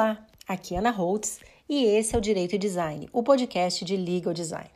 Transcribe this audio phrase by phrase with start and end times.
[0.00, 0.16] Olá,
[0.48, 4.32] aqui é Ana Holtz e esse é o Direito e Design, o podcast de Legal
[4.32, 4.70] Design.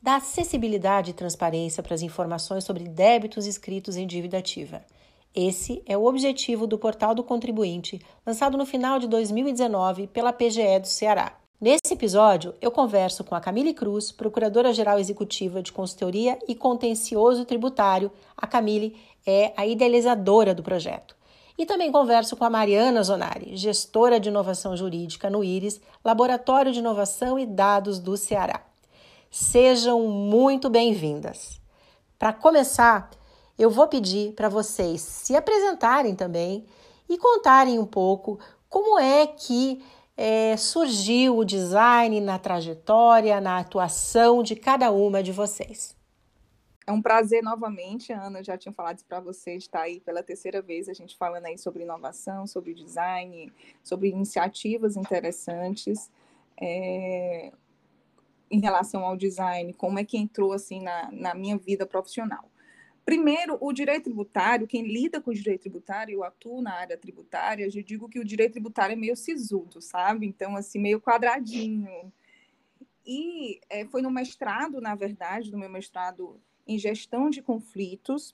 [0.00, 4.80] Dá acessibilidade e transparência para as informações sobre débitos escritos em dívida ativa.
[5.34, 10.78] Esse é o objetivo do Portal do Contribuinte, lançado no final de 2019 pela PGE
[10.78, 11.36] do Ceará.
[11.60, 18.12] Nesse episódio, eu converso com a Camille Cruz, Procuradora-Geral Executiva de Consultoria e Contencioso Tributário.
[18.36, 18.94] A Camille
[19.26, 21.18] é a idealizadora do projeto.
[21.60, 26.78] E também converso com a Mariana Zonari, gestora de inovação jurídica no IRIS, Laboratório de
[26.78, 28.62] Inovação e Dados do Ceará.
[29.30, 31.60] Sejam muito bem-vindas.
[32.18, 33.10] Para começar,
[33.58, 36.64] eu vou pedir para vocês se apresentarem também
[37.06, 39.84] e contarem um pouco como é que
[40.16, 45.99] é, surgiu o design na trajetória, na atuação de cada uma de vocês.
[46.86, 48.40] É um prazer novamente, Ana.
[48.40, 51.46] Eu já tinha falado isso para você, estar aí pela terceira vez, a gente falando
[51.46, 56.10] aí sobre inovação, sobre design, sobre iniciativas interessantes
[56.60, 57.52] é,
[58.50, 62.50] em relação ao design, como é que entrou assim na, na minha vida profissional.
[63.04, 67.64] Primeiro, o direito tributário, quem lida com o direito tributário, eu atuo na área tributária,
[67.64, 70.26] eu digo que o direito tributário é meio sisudo, sabe?
[70.26, 72.12] Então, assim, meio quadradinho.
[73.04, 76.40] E é, foi no mestrado, na verdade, no meu mestrado
[76.70, 78.32] em gestão de conflitos,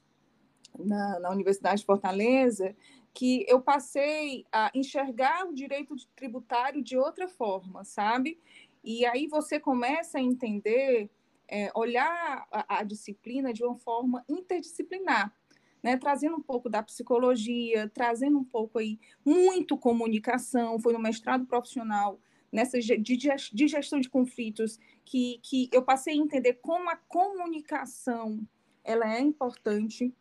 [0.79, 2.77] na, na Universidade de Fortaleza,
[3.15, 8.39] que eu passei a enxergar o direito tributário de outra forma, sabe?
[8.85, 11.11] E aí você começa a entender
[11.49, 15.35] é, olhar a, a, disciplina de uma forma interdisciplinar,
[15.83, 15.97] né?
[15.97, 22.21] trazendo um pouco da psicologia, trazendo um pouco aí muito comunicação, foi no mestrado profissional
[22.57, 28.41] nessa de, gestão de conflitos que, que eu passei a entender como a comunicação
[28.83, 30.13] ela é importante,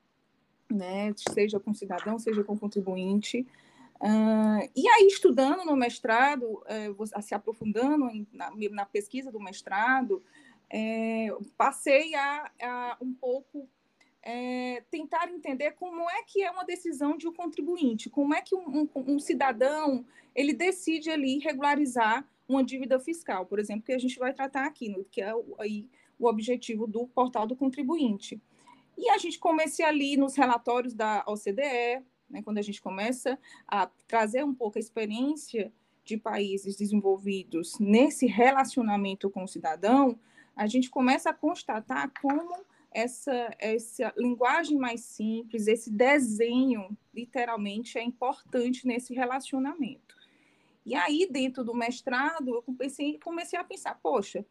[0.69, 1.13] né?
[1.33, 3.47] seja com cidadão, seja com contribuinte,
[3.97, 10.21] Uh, e aí, estudando no mestrado, uh, se aprofundando em, na, na, pesquisa do mestrado,
[10.69, 13.69] é, passei a, a, um pouco
[14.25, 18.55] é, tentar entender como é que é uma decisão de um contribuinte, como é que
[18.55, 20.03] um, um, um, cidadão
[20.33, 24.89] ele decide ali regularizar uma dívida fiscal, por exemplo, que a gente vai tratar aqui,
[24.89, 25.87] no, que é o, aí,
[26.17, 28.41] o objetivo do portal do contribuinte.
[28.97, 33.37] E a gente começa ali nos relatórios da OCDE, né, quando a gente começa
[33.67, 35.71] a trazer um pouco a experiência
[36.03, 40.19] de países desenvolvidos nesse relacionamento com o cidadão,
[40.55, 48.03] a gente começa a constatar como essa, essa linguagem mais simples, esse desenho, literalmente, é
[48.03, 50.15] importante nesse relacionamento.
[50.85, 54.45] E aí, dentro do mestrado, eu comecei, comecei a pensar, poxa,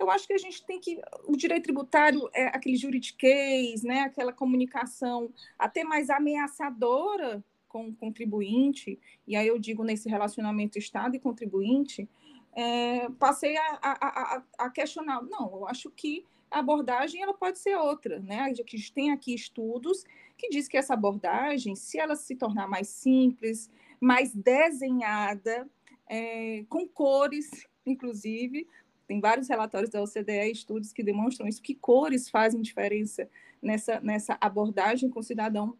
[0.00, 1.00] eu acho que a gente tem que.
[1.28, 4.00] O direito tributário é aquele juridiquês, né?
[4.00, 8.98] aquela comunicação até mais ameaçadora com o contribuinte,
[9.28, 12.08] e aí eu digo nesse relacionamento Estado e contribuinte,
[12.52, 15.22] é, passei a, a, a, a, questionar.
[15.22, 18.40] Não, eu acho que a abordagem ela pode ser outra, né?
[18.40, 20.04] A gente tem aqui estudos
[20.36, 23.70] que diz que essa abordagem, se ela se tornar mais simples,
[24.00, 25.68] mais desenhada,
[26.08, 27.50] é, com cores,
[27.84, 28.66] inclusive,
[29.06, 33.28] tem vários relatórios da OCDE, estudos que demonstram isso, que cores fazem diferença
[33.62, 35.76] nessa, nessa abordagem com o cidadão,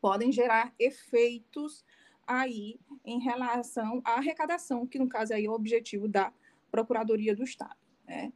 [0.00, 1.84] podem gerar efeitos
[2.26, 6.32] aí em relação à arrecadação, que no caso aí é o objetivo da
[6.70, 7.76] Procuradoria do Estado.
[8.06, 8.32] Né?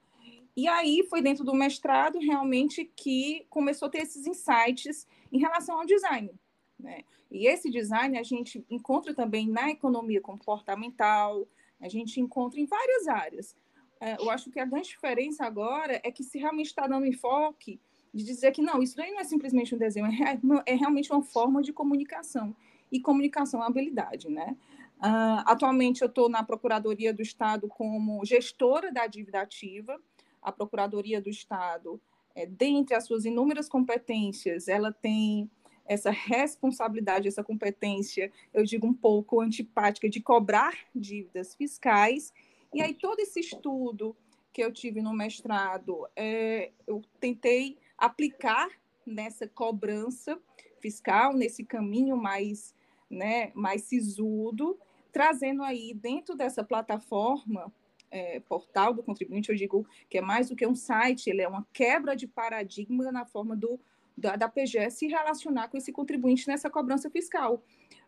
[0.56, 5.78] E aí foi dentro do mestrado realmente que começou a ter esses insights em relação
[5.78, 6.30] ao design.
[6.78, 7.04] Né?
[7.30, 11.46] E esse design a gente encontra também na economia comportamental,
[11.80, 13.56] a gente encontra em várias áreas.
[14.00, 17.80] É, eu acho que a grande diferença agora é que se realmente está dando enfoque
[18.12, 21.22] de dizer que não, isso daí não é simplesmente um desenho, é, é realmente uma
[21.22, 22.54] forma de comunicação
[22.92, 24.54] e comunicação é habilidade, né?
[24.98, 29.98] Uh, atualmente eu estou na Procuradoria do Estado como gestora da dívida ativa.
[30.42, 32.00] A Procuradoria do Estado,
[32.34, 35.50] é, dentre as suas inúmeras competências, ela tem
[35.86, 42.32] essa responsabilidade, essa competência, eu digo um pouco antipática, de cobrar dívidas fiscais.
[42.72, 44.16] E aí todo esse estudo
[44.52, 48.68] que eu tive no mestrado, é, eu tentei aplicar
[49.06, 50.38] nessa cobrança
[50.80, 52.74] fiscal, nesse caminho mais
[53.12, 54.78] né, mais sisudo,
[55.12, 57.70] trazendo aí dentro dessa plataforma
[58.12, 61.48] é, portal do contribuinte, eu digo que é mais do que um site, ele é
[61.48, 63.80] uma quebra de paradigma na forma do,
[64.16, 67.64] da, da PGE se relacionar com esse contribuinte nessa cobrança fiscal.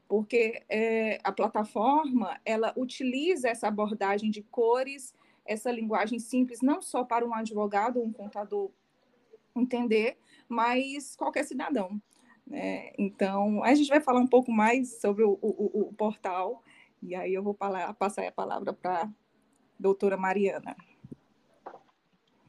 [0.07, 5.15] Porque é, a plataforma, ela utiliza essa abordagem de cores,
[5.47, 8.71] essa linguagem simples, não só para um advogado um contador
[9.57, 11.99] entender, mas qualquer cidadão.
[12.47, 12.93] Né?
[12.99, 16.63] Então, a gente vai falar um pouco mais sobre o, o, o portal
[17.03, 19.11] E aí eu vou passar a palavra para
[19.79, 20.77] doutora Mariana.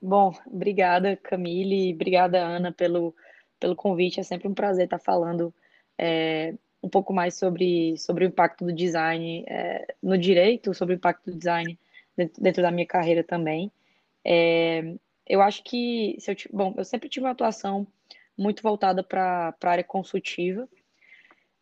[0.01, 3.15] Bom, obrigada, Camille, obrigada, Ana, pelo,
[3.59, 4.19] pelo convite.
[4.19, 5.53] É sempre um prazer estar falando
[5.97, 10.97] é, um pouco mais sobre, sobre o impacto do design é, no direito, sobre o
[10.97, 11.77] impacto do design
[12.15, 13.71] dentro, dentro da minha carreira também.
[14.23, 14.93] É,
[15.27, 17.87] eu acho que, se eu, bom, eu sempre tive uma atuação
[18.37, 20.67] muito voltada para a área consultiva,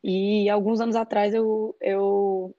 [0.03, 2.53] e alguns anos atrás eu, eu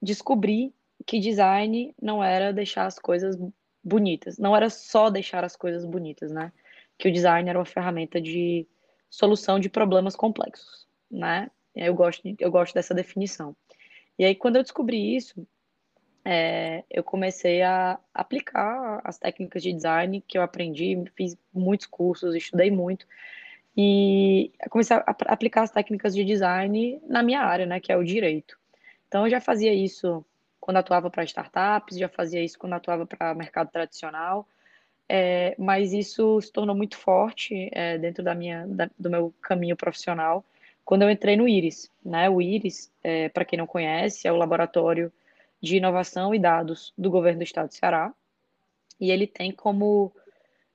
[0.00, 0.72] descobri
[1.06, 3.36] que design não era deixar as coisas
[3.82, 6.52] bonitas, não era só deixar as coisas bonitas, né?
[6.98, 8.66] Que o design era uma ferramenta de
[9.10, 11.50] solução de problemas complexos, né?
[11.74, 13.54] Eu gosto, eu gosto dessa definição.
[14.18, 15.46] E aí, quando eu descobri isso,
[16.24, 22.34] é, eu comecei a aplicar as técnicas de design que eu aprendi, fiz muitos cursos,
[22.34, 23.06] estudei muito,
[23.76, 28.04] e comecei a aplicar as técnicas de design na minha área, né, que é o
[28.04, 28.56] direito.
[29.08, 30.24] Então, eu já fazia isso
[30.64, 34.48] quando atuava para startups, já fazia isso quando atuava para mercado tradicional,
[35.06, 39.76] é, mas isso se tornou muito forte é, dentro da minha, da, do meu caminho
[39.76, 40.42] profissional
[40.82, 41.92] quando eu entrei no IRIS.
[42.02, 42.30] Né?
[42.30, 45.12] O IRIS, é, para quem não conhece, é o Laboratório
[45.60, 48.14] de Inovação e Dados do Governo do Estado do Ceará,
[48.98, 50.14] e ele tem como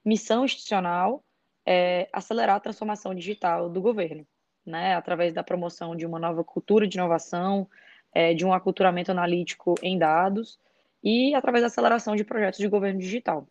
[0.06, 1.24] missão institucional
[1.66, 4.24] é, acelerar a transformação digital do governo,
[4.64, 4.94] né?
[4.94, 7.68] através da promoção de uma nova cultura de inovação,
[8.14, 10.60] é, de um aculturamento analítico em dados
[11.04, 13.48] e através da aceleração de projetos de governo digital.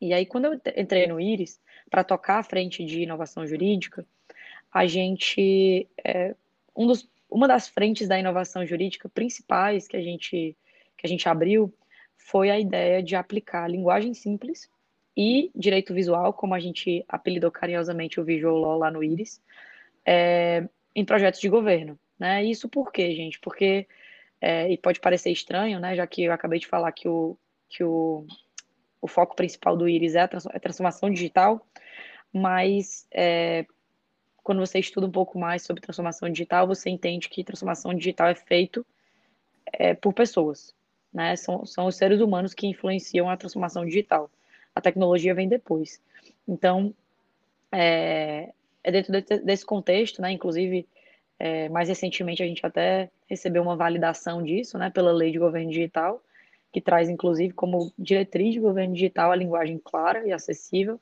[0.00, 1.60] E aí, quando eu entrei no IRIS,
[1.90, 4.06] para tocar a frente de inovação jurídica,
[4.72, 5.88] a gente.
[6.04, 6.34] É,
[6.76, 10.56] um dos, uma das frentes da inovação jurídica principais que a gente,
[10.96, 11.72] que a gente abriu
[12.16, 14.68] foi a ideia de aplicar linguagem simples
[15.16, 19.40] e direito visual, como a gente apelidou carinhosamente o Visual Law lá no IRIS,
[20.04, 21.98] é, em projetos de governo.
[22.18, 22.44] Né?
[22.44, 23.38] Isso por quê, gente?
[23.40, 23.86] Porque,
[24.40, 27.36] é, e pode parecer estranho, né, já que eu acabei de falar que o,
[27.68, 28.26] que o,
[29.00, 31.66] o foco principal do IRIS é a é transformação digital,
[32.32, 33.66] mas é,
[34.42, 38.34] quando você estuda um pouco mais sobre transformação digital, você entende que transformação digital é
[38.34, 38.86] feito
[39.72, 40.74] é, por pessoas,
[41.12, 41.34] né?
[41.36, 44.30] São, são os seres humanos que influenciam a transformação digital.
[44.74, 46.00] A tecnologia vem depois.
[46.46, 46.94] Então,
[47.72, 48.52] é,
[48.82, 50.30] é dentro de, desse contexto, né?
[50.30, 50.86] Inclusive,
[51.44, 55.70] é, mais recentemente a gente até recebeu uma validação disso, né, pela lei de governo
[55.70, 56.22] digital,
[56.72, 60.98] que traz inclusive como diretriz de governo digital a linguagem clara e acessível.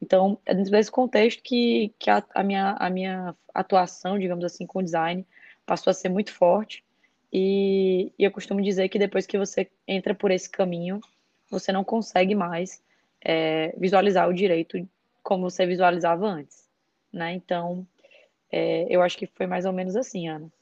[0.00, 4.66] Então, é dentro desse contexto que, que a, a, minha, a minha atuação, digamos assim,
[4.66, 5.26] com design
[5.66, 6.84] passou a ser muito forte.
[7.32, 11.00] E, e eu costumo dizer que depois que você entra por esse caminho,
[11.50, 12.80] você não consegue mais
[13.20, 14.88] é, visualizar o direito
[15.24, 16.68] como você visualizava antes.
[17.12, 17.32] Né?
[17.32, 17.84] Então,
[18.52, 20.52] é, eu acho que foi mais ou menos assim, Ana.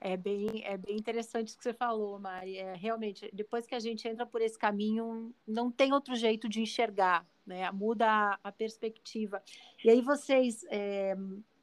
[0.00, 2.58] É bem, é bem interessante isso que você falou, Mari.
[2.58, 6.60] É, realmente, depois que a gente entra por esse caminho, não tem outro jeito de
[6.60, 7.70] enxergar, né?
[7.70, 9.40] Muda a, a perspectiva.
[9.84, 11.14] E aí vocês é,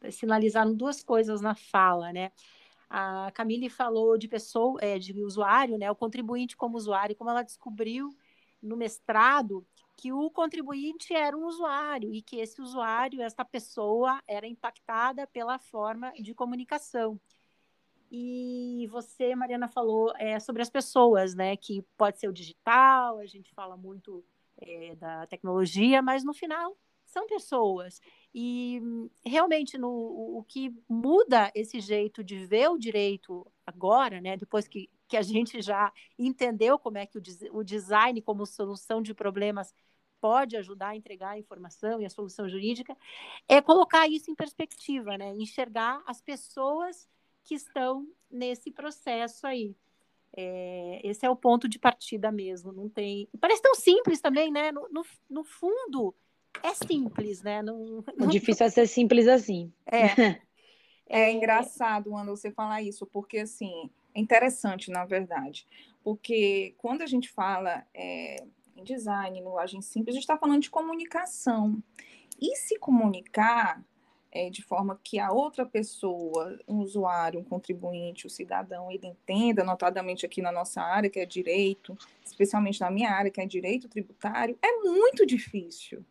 [0.10, 2.32] sinalizaram duas coisas na fala, né?
[2.90, 5.92] A Camille falou de pessoa, é, de usuário, né?
[5.92, 8.10] O contribuinte como usuário, como ela descobriu
[8.62, 9.66] no mestrado
[10.00, 15.60] que o contribuinte era um usuário e que esse usuário, essa pessoa, era impactada pela
[15.60, 17.20] forma de comunicação.
[18.10, 21.58] E você, Mariana, falou é, sobre as pessoas, né?
[21.58, 24.24] Que pode ser o digital, a gente fala muito
[24.58, 28.00] é, da tecnologia, mas no final são pessoas.
[28.34, 28.82] E
[29.26, 34.38] realmente no, o que muda esse jeito de ver o direito agora, né?
[34.38, 39.02] Depois que, que a gente já entendeu como é que o, o design como solução
[39.02, 39.74] de problemas
[40.22, 42.98] pode ajudar a entregar a informação e a solução jurídica,
[43.48, 45.34] é colocar isso em perspectiva, né?
[45.36, 47.08] Enxergar as pessoas
[47.44, 49.76] que estão nesse processo aí.
[50.36, 52.72] É, esse é o ponto de partida mesmo.
[52.72, 53.28] Não tem.
[53.40, 54.72] Parece tão simples também, né?
[54.72, 56.16] No, no, no fundo,
[56.62, 57.62] é simples, né?
[57.62, 58.28] Não, não...
[58.28, 59.72] O difícil é ser simples assim.
[59.86, 60.40] É.
[61.12, 65.66] É engraçado, quando você falar isso, porque assim, é interessante, na verdade.
[66.04, 68.46] Porque quando a gente fala é,
[68.80, 71.82] em design, em linguagem simples, a gente está falando de comunicação.
[72.40, 73.84] E se comunicar
[74.32, 79.08] é, de forma que a outra pessoa, um usuário, um contribuinte, o um cidadão, ele
[79.08, 83.46] entenda, notadamente aqui na nossa área, que é direito, especialmente na minha área, que é
[83.46, 86.06] direito tributário, é muito difícil.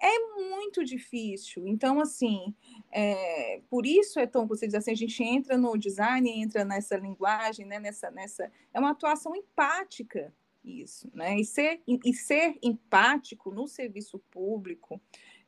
[0.00, 1.66] É muito difícil.
[1.66, 2.54] Então, assim,
[2.90, 6.96] é, por isso é tão, você diz assim, a gente entra no design, entra nessa
[6.96, 10.32] linguagem, né, nessa, nessa, é uma atuação empática,
[10.64, 11.36] isso, né?
[11.36, 15.00] E ser, e ser empático no serviço público,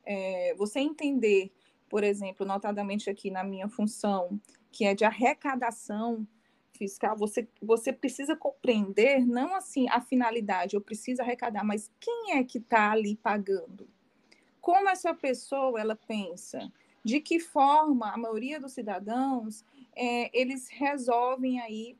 [0.05, 1.51] é, você entender,
[1.89, 4.39] por exemplo, notadamente aqui na minha função,
[4.71, 6.27] que é de arrecadação,
[6.77, 12.43] fiscal, você, você precisa compreender não assim a finalidade, eu preciso arrecadar, mas quem é
[12.43, 13.89] que está ali pagando?
[14.61, 16.71] Como essa pessoa ela pensa?
[17.03, 21.97] De que forma a maioria dos cidadãos é, eles resolvem aí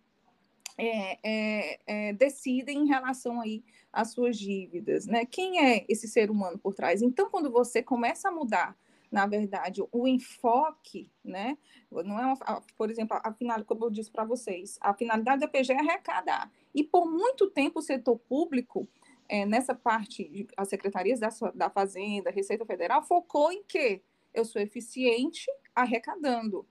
[0.78, 5.26] é, é, é, decidem em relação aí às suas dívidas, né?
[5.26, 7.02] Quem é esse ser humano por trás?
[7.02, 8.78] Então, quando você começa a mudar
[9.12, 11.58] na verdade, o enfoque, né?
[11.90, 15.48] Não é uma, por exemplo, a final, como eu disse para vocês, a finalidade da
[15.48, 16.52] PG é arrecadar.
[16.76, 18.88] E por muito tempo o setor público,
[19.30, 24.02] é, nessa parte, as secretarias da, da Fazenda, Receita Federal, focou em que
[24.34, 26.68] eu sou eficiente arrecadando.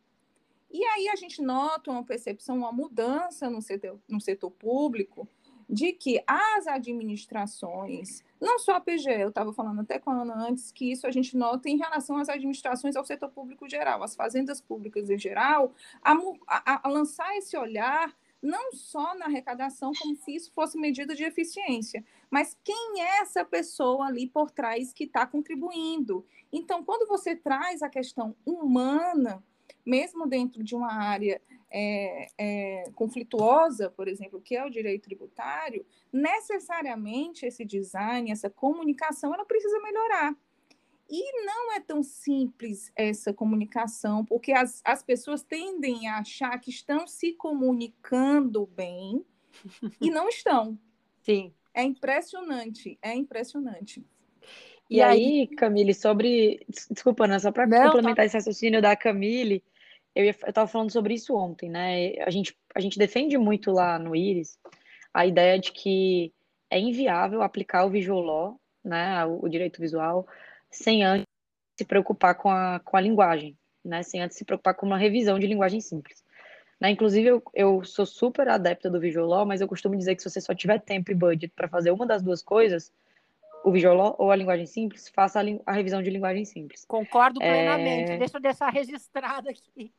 [0.70, 5.28] E aí a gente nota uma percepção, uma mudança no setor, no setor público,
[5.68, 10.48] de que as administrações, não só a PGE, eu estava falando até com a Ana
[10.48, 14.14] antes, que isso a gente nota em relação às administrações ao setor público geral, as
[14.14, 16.12] fazendas públicas em geral, a,
[16.46, 21.24] a, a lançar esse olhar não só na arrecadação, como se isso fosse medida de
[21.24, 26.24] eficiência, mas quem é essa pessoa ali por trás que está contribuindo.
[26.52, 29.42] Então, quando você traz a questão humana,
[29.86, 31.40] mesmo dentro de uma área
[31.70, 39.32] é, é, conflituosa, por exemplo, que é o direito tributário, necessariamente esse design, essa comunicação,
[39.32, 40.36] ela precisa melhorar.
[41.08, 46.70] E não é tão simples essa comunicação, porque as, as pessoas tendem a achar que
[46.70, 49.24] estão se comunicando bem
[50.00, 50.76] e não estão.
[51.22, 51.52] Sim.
[51.72, 54.04] É impressionante, é impressionante.
[54.88, 56.64] E, e aí, aí, Camille, sobre.
[56.90, 57.38] Desculpa, né?
[57.38, 58.24] Só para complementar tá...
[58.24, 59.62] esse raciocínio da Camille,
[60.16, 62.14] eu estava falando sobre isso ontem, né?
[62.24, 64.58] A gente, a gente defende muito lá no Iris
[65.12, 66.32] a ideia de que
[66.70, 70.26] é inviável aplicar o visual law, né, o, o direito visual,
[70.70, 71.26] sem antes
[71.76, 74.02] se preocupar com a, com a linguagem, né?
[74.02, 76.24] Sem antes se preocupar com uma revisão de linguagem simples.
[76.80, 76.90] Né?
[76.90, 80.30] Inclusive, eu, eu sou super adepta do visual law, mas eu costumo dizer que se
[80.30, 82.92] você só tiver tempo e budget para fazer uma das duas coisas,
[83.64, 86.84] o visual law ou a linguagem simples, faça a, a revisão de linguagem simples.
[86.86, 88.12] Concordo plenamente.
[88.12, 88.16] É...
[88.18, 89.92] Deixa eu deixar registrado aqui.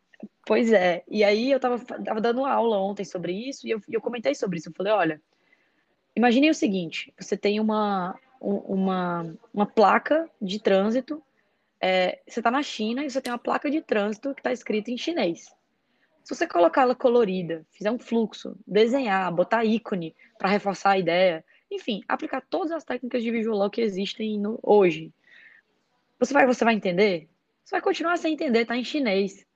[0.46, 4.02] Pois é, e aí eu tava, tava dando aula ontem sobre isso e eu, eu
[4.02, 4.70] comentei sobre isso.
[4.70, 5.22] Eu falei, olha,
[6.16, 11.22] imagine o seguinte: você tem uma, uma, uma placa de trânsito,
[11.82, 14.90] é, você está na China e você tem uma placa de trânsito que está escrita
[14.90, 15.54] em chinês.
[16.24, 21.44] Se você colocar ela colorida, fizer um fluxo, desenhar, botar ícone para reforçar a ideia,
[21.72, 25.14] enfim, aplicar todas as técnicas de visual que existem no, hoje,
[26.20, 27.30] você vai, você vai entender?
[27.64, 29.47] Você vai continuar sem entender, tá em chinês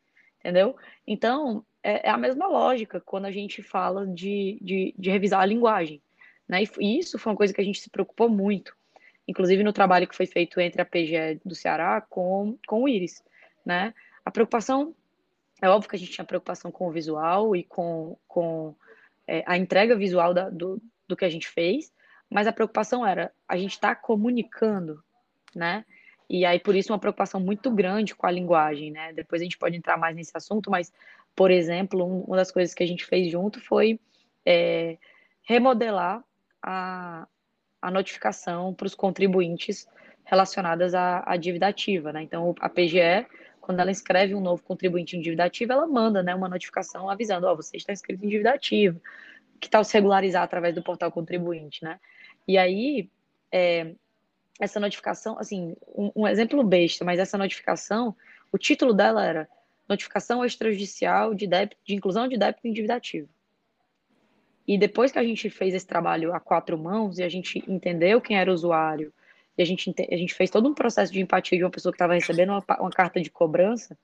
[0.42, 0.76] entendeu?
[1.08, 5.46] Então, é, é, a mesma lógica quando a gente fala de, de, de, revisar a
[5.46, 6.02] linguagem.
[6.48, 6.64] Né?
[6.80, 8.76] E isso foi uma coisa que a gente se preocupou muito,
[9.28, 13.24] inclusive no trabalho que foi feito entre a PGE do Ceará com, com o Iris.
[13.66, 13.94] Né?
[14.26, 14.94] A preocupação,
[15.62, 18.76] é óbvio que a gente tinha preocupação com o visual e com, com
[19.28, 21.94] é, a entrega visual da, do, do que a gente fez,
[22.30, 25.04] mas a preocupação era a gente está comunicando,
[25.56, 25.86] né?
[26.34, 29.12] E aí, por isso, uma preocupação muito grande com a linguagem, né?
[29.12, 30.90] Depois a gente pode entrar mais nesse assunto, mas,
[31.36, 34.00] por exemplo, um, uma das coisas que a gente fez junto foi
[34.46, 34.98] é,
[35.44, 36.24] remodelar
[36.64, 37.28] a,
[37.82, 39.86] a notificação para os contribuintes
[40.24, 42.24] relacionadas à, à, dívida ativa, né?
[42.24, 43.28] Então, a PGE,
[43.60, 47.46] quando ela escreve um novo contribuinte em dívida ativa, ela manda né, uma notificação avisando,
[47.46, 48.98] ó, oh, você está inscrito em dívida ativa,
[49.60, 52.00] que tal se regularizar através do portal contribuinte, né?
[52.48, 53.10] E aí,
[53.52, 53.96] é,
[54.62, 58.16] essa notificação, assim, um, um, exemplo besta, mas essa notificação,
[58.52, 59.50] o título dela era
[59.90, 63.28] Notificação Extrajudicial de, débito, de Inclusão de Débito Endividativo.
[64.68, 68.22] E depois que a gente fez esse trabalho a quatro mãos e a gente entendeu
[68.22, 69.12] quem era o usuário,
[69.58, 71.96] e a gente, a gente fez todo um processo de empatia de uma pessoa que
[71.96, 73.98] estava recebendo uma, uma, carta de cobrança,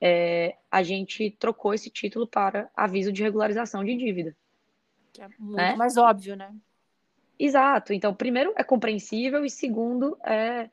[0.00, 4.34] é, a gente trocou esse título para aviso de regularização de dívida.
[5.12, 5.76] Que é muito né?
[5.76, 6.50] mais óbvio, né?
[7.38, 7.92] Exato.
[7.92, 10.68] Então, primeiro, é compreensível e segundo, é.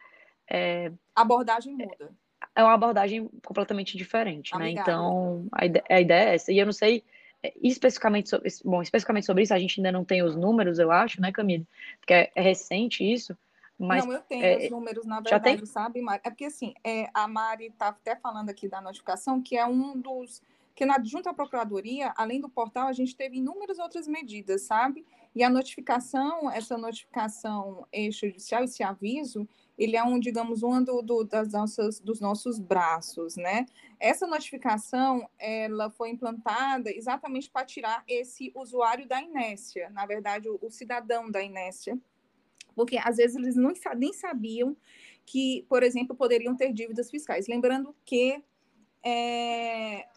[0.50, 2.12] é a abordagem muda.
[2.56, 4.72] É uma abordagem completamente diferente, né?
[4.72, 6.51] Então, a ideia, a ideia, é essa.
[6.51, 7.03] E eu não sei
[7.44, 10.91] é, especificamente sobre, bom, especificamente sobre isso, a gente ainda não tem os números, eu
[10.91, 11.68] acho, né, Camille?
[12.00, 13.38] Porque é, é recente isso.
[13.77, 16.22] Mas, não, eu tenho é, os números, na verdade, sabe, Mari?
[16.24, 20.00] É porque, assim, é, a Mari está até falando aqui da notificação, que é um
[20.00, 20.41] dos
[20.75, 25.06] que na junto à procuradoria, além do portal, a gente teve inúmeras outras medidas, sabe?
[25.33, 29.47] E a notificação, essa notificação extrajudicial, esse aviso,
[29.77, 33.65] ele é um, digamos, um do, do, das nossas, dos nossos braços, né?
[34.00, 40.59] Essa notificação, ela foi implantada exatamente para tirar esse usuário da inércia, na verdade, o,
[40.61, 41.97] o cidadão da inércia,
[42.75, 44.75] porque às vezes eles não, nem sabiam
[45.25, 47.47] que, por exemplo, poderiam ter dívidas fiscais.
[47.47, 48.43] Lembrando que
[49.03, 50.07] é,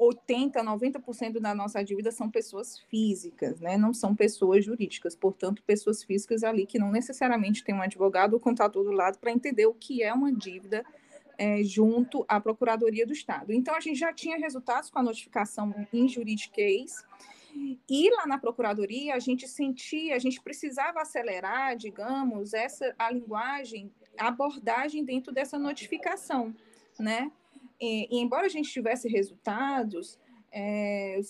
[0.00, 3.76] 80, 90% da nossa dívida são pessoas físicas, né?
[3.76, 5.14] Não são pessoas jurídicas.
[5.14, 9.30] Portanto, pessoas físicas ali que não necessariamente têm um advogado ou contador do lado para
[9.30, 10.82] entender o que é uma dívida
[11.36, 13.52] é, junto à Procuradoria do Estado.
[13.52, 17.04] Então, a gente já tinha resultados com a notificação em juridiquês,
[17.88, 23.92] e lá na Procuradoria, a gente sentia, a gente precisava acelerar, digamos, essa a linguagem,
[24.16, 26.54] a abordagem dentro dessa notificação,
[26.98, 27.30] né?
[27.80, 30.18] E, embora a gente tivesse resultados,
[30.52, 31.20] é,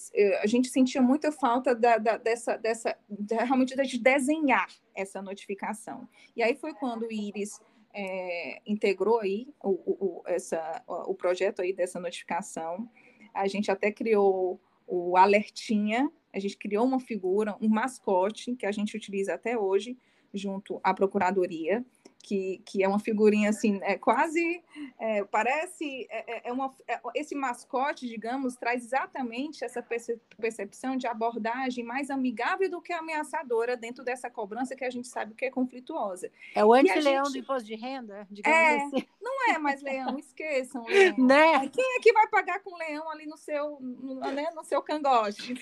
[0.42, 2.96] a gente sentia muita falta da, da, dessa, dessa
[3.28, 6.08] realmente de desenhar essa notificação.
[6.34, 7.60] E aí foi quando o Iris
[7.94, 12.88] é, integrou aí o, o, essa, o projeto aí dessa notificação.
[13.34, 18.72] A gente até criou o alertinha, a gente criou uma figura, um mascote que a
[18.72, 19.96] gente utiliza até hoje
[20.32, 21.84] junto à procuradoria,
[22.22, 24.62] que, que é uma figurinha assim, é quase,
[24.98, 29.84] é, parece, é, é, é uma, é, esse mascote, digamos, traz exatamente essa
[30.38, 35.34] percepção de abordagem mais amigável do que ameaçadora dentro dessa cobrança que a gente sabe
[35.34, 36.30] que é conflituosa.
[36.54, 37.32] É o anti-leão gente...
[37.32, 39.06] do imposto de renda, digamos é, assim.
[39.20, 41.16] Não é mais leão, esqueçam leão.
[41.16, 41.68] Né?
[41.68, 45.54] Quem é que vai pagar com leão ali no seu, no, né, no seu cangote?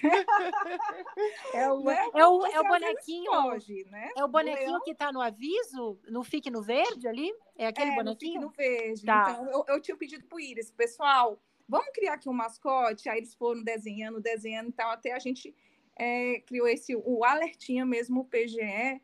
[1.52, 2.08] É o, né?
[2.14, 4.10] é o, é o bonequinho, foge, né?
[4.16, 7.32] é o bonequinho que está no aviso, no Fique no verde ali?
[7.56, 8.40] É aquele é, bonequinho?
[8.40, 9.04] no verde.
[9.04, 9.30] Tá.
[9.30, 13.08] Então, eu, eu tinha pedido pro Iris, pessoal, vamos criar aqui um mascote?
[13.08, 15.54] Aí eles foram desenhando, desenhando, então até a gente
[15.96, 19.00] é, criou esse, o alertinha mesmo, o PGE,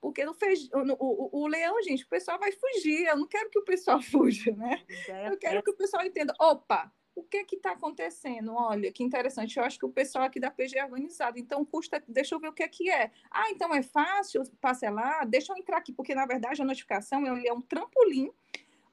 [0.00, 3.50] porque no, fez, no o, o, leão, gente, o pessoal vai fugir, eu não quero
[3.50, 4.82] que o pessoal fuja, né?
[5.30, 8.52] Eu quero que o pessoal entenda, opa, o que que está acontecendo?
[8.54, 9.56] Olha, que interessante.
[9.56, 11.38] Eu acho que o pessoal aqui da PG é organizado.
[11.38, 13.10] Então, custa, deixa eu ver o que é que é.
[13.30, 15.26] Ah, então é fácil parcelar?
[15.26, 18.30] Deixa eu entrar aqui, porque na verdade a notificação é um trampolim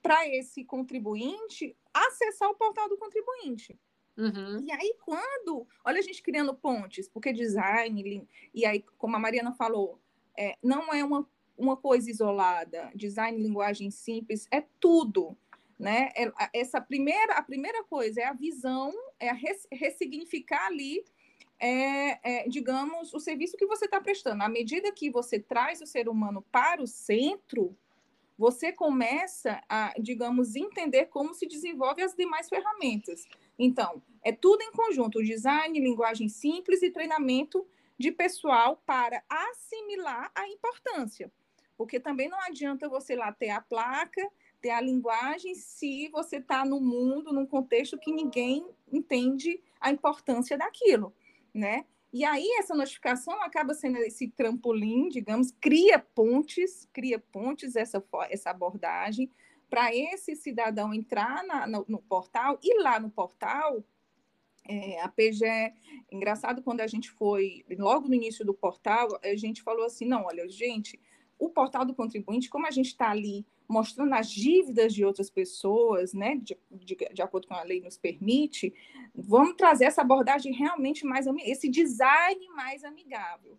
[0.01, 3.77] para esse contribuinte acessar o portal do contribuinte.
[4.17, 4.63] Uhum.
[4.65, 5.67] E aí, quando.
[5.83, 9.99] Olha, a gente criando pontes, porque design, e aí, como a Mariana falou,
[10.37, 12.89] é, não é uma, uma coisa isolada.
[12.95, 15.37] Design, linguagem simples, é tudo
[15.83, 16.09] né?
[16.15, 19.37] É, essa primeira, a primeira coisa é a visão, é a
[19.71, 21.03] ressignificar ali,
[21.59, 24.43] é, é, digamos, o serviço que você está prestando.
[24.43, 27.77] À medida que você traz o ser humano para o centro,
[28.37, 33.25] você começa a, digamos, entender como se desenvolve as demais ferramentas.
[33.59, 37.67] Então, é tudo em conjunto: design, linguagem simples e treinamento
[37.97, 41.31] de pessoal para assimilar a importância.
[41.77, 44.21] Porque também não adianta você lá ter a placa
[44.63, 50.57] ter a linguagem se você está no mundo, num contexto que ninguém entende a importância
[50.57, 51.13] daquilo,
[51.53, 51.85] né?
[52.13, 58.51] E aí essa notificação acaba sendo esse trampolim, digamos, cria pontes, cria pontes essa, essa
[58.51, 59.29] abordagem
[59.69, 63.83] para esse cidadão entrar na, no, no, portal e lá no portal
[64.65, 65.73] é, a PGE,
[66.09, 70.23] engraçado quando a gente foi logo no início do portal, a gente falou assim, não,
[70.23, 70.97] olha, gente,
[71.37, 76.13] o portal do contribuinte, como a gente está ali mostrando as dívidas de outras pessoas,
[76.13, 78.73] né, de, de, de, acordo com a lei nos permite,
[79.15, 83.57] vamos trazer essa abordagem realmente mais, esse design mais amigável.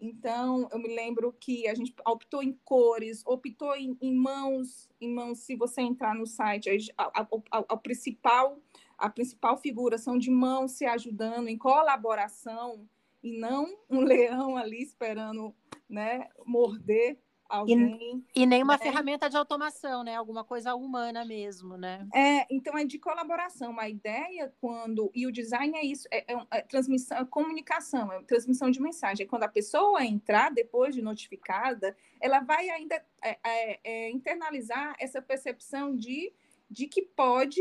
[0.00, 5.08] Então, eu me lembro que a gente optou em cores, optou em, em mãos, em
[5.08, 8.58] mãos, se você entrar no site, a, a, a, a, principal,
[8.98, 12.88] a principal figura são de mãos se ajudando em colaboração,
[13.22, 15.54] e não um leão ali esperando
[15.88, 17.21] né, morder
[17.52, 18.24] alguém.
[18.34, 18.78] E, e nenhuma né?
[18.78, 20.16] ferramenta de automação, né?
[20.16, 22.08] Alguma coisa humana mesmo, né?
[22.14, 23.78] É, então é de colaboração.
[23.78, 25.10] A ideia quando.
[25.14, 29.24] E o design é isso, é, é, é transmissão, é comunicação, é transmissão de mensagem.
[29.24, 35.20] É quando a pessoa entrar, depois de notificada, ela vai ainda é, é internalizar essa
[35.20, 36.32] percepção de,
[36.70, 37.60] de que pode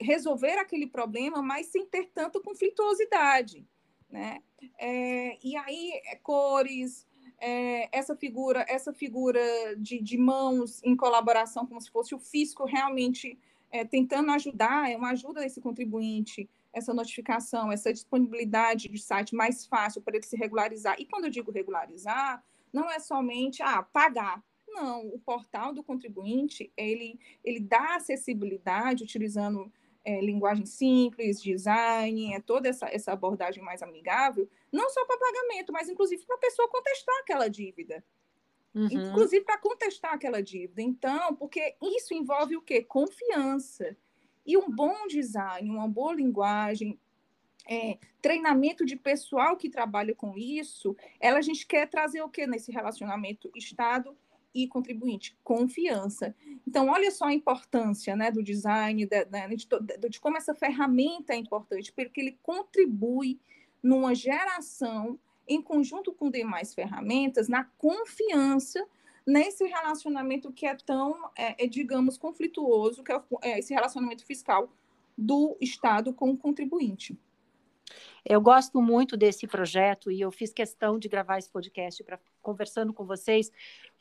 [0.00, 3.66] resolver aquele problema, mas sem ter tanta conflituosidade.
[4.08, 4.40] Né?
[5.42, 7.06] e aí, cores,
[7.40, 9.40] é, essa figura, essa figura
[9.78, 13.38] de, de, mãos em colaboração, como se fosse o fisco realmente
[13.70, 19.66] é, tentando ajudar, é uma ajuda desse contribuinte, essa notificação, essa disponibilidade de site mais
[19.66, 20.96] fácil para ele se regularizar.
[21.00, 24.42] E quando eu digo regularizar, não é somente ah, pagar.
[24.68, 29.72] Não, o portal do contribuinte, ele, ele dá acessibilidade utilizando
[30.04, 35.72] é, linguagem simples, design, é toda essa, essa abordagem mais amigável, não só para pagamento,
[35.72, 38.04] mas inclusive para a pessoa contestar aquela dívida.
[38.74, 38.88] Uhum.
[38.90, 40.80] Inclusive para contestar aquela dívida.
[40.80, 42.82] Então, porque isso envolve o quê?
[42.82, 43.96] Confiança.
[44.46, 46.98] E um bom design, uma boa linguagem,
[47.68, 52.46] é, treinamento de pessoal que trabalha com isso, ela a gente quer trazer o que
[52.46, 54.16] nesse relacionamento Estado
[54.54, 55.36] e contribuinte?
[55.44, 56.34] Confiança.
[56.66, 59.66] Então, olha só a importância né, do design, de, de,
[59.98, 63.38] de, de como essa ferramenta é importante, porque ele contribui
[63.82, 68.86] numa geração, em conjunto com demais ferramentas, na confiança
[69.26, 74.70] nesse relacionamento que é tão, é, é, digamos, conflituoso, que é, é esse relacionamento fiscal
[75.16, 77.18] do Estado com o contribuinte.
[78.24, 82.92] Eu gosto muito desse projeto e eu fiz questão de gravar esse podcast para conversando
[82.92, 83.50] com vocês,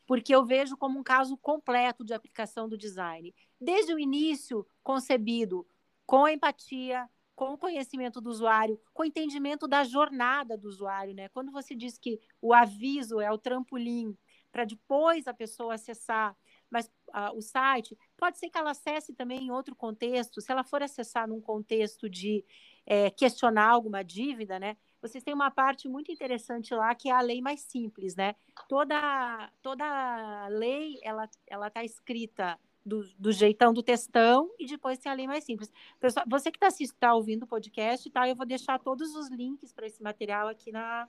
[0.05, 3.33] porque eu vejo como um caso completo de aplicação do design.
[3.59, 5.65] Desde o início, concebido
[6.05, 7.07] com empatia,
[7.39, 11.29] com o conhecimento do usuário, com o entendimento da jornada do usuário, né?
[11.29, 14.13] Quando você diz que o aviso é o trampolim
[14.51, 16.35] para depois a pessoa acessar
[16.69, 20.39] mas uh, o site pode ser que ela acesse também em outro contexto.
[20.39, 22.45] Se ela for acessar num contexto de
[22.85, 24.77] é, questionar alguma dívida, né?
[25.01, 28.35] Vocês têm uma parte muito interessante lá que é a lei mais simples, né?
[28.67, 31.27] Toda toda lei ela
[31.67, 35.71] está escrita do, do, jeitão do textão e depois tem a lei mais simples.
[35.99, 38.27] Pessoal, você que está tá ouvindo o podcast, tá?
[38.27, 41.07] Eu vou deixar todos os links para esse material aqui na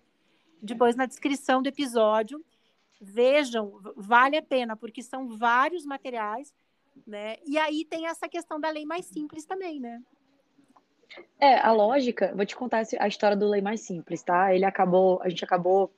[0.62, 2.44] depois na descrição do episódio
[3.00, 6.54] vejam, vale a pena, porque são vários materiais,
[7.06, 7.36] né?
[7.46, 10.02] E aí tem essa questão da lei mais simples também, né?
[11.40, 14.54] É, a lógica, vou te contar a história do lei mais simples, tá?
[14.54, 15.90] Ele acabou, a gente acabou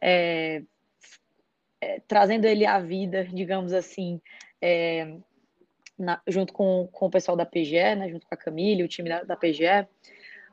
[0.00, 0.62] é,
[1.80, 4.20] é, trazendo ele à vida, digamos assim,
[4.60, 5.16] é,
[5.98, 8.08] na, junto com, com o pessoal da PGE, né?
[8.08, 9.86] Junto com a Camille, o time da, da PGE,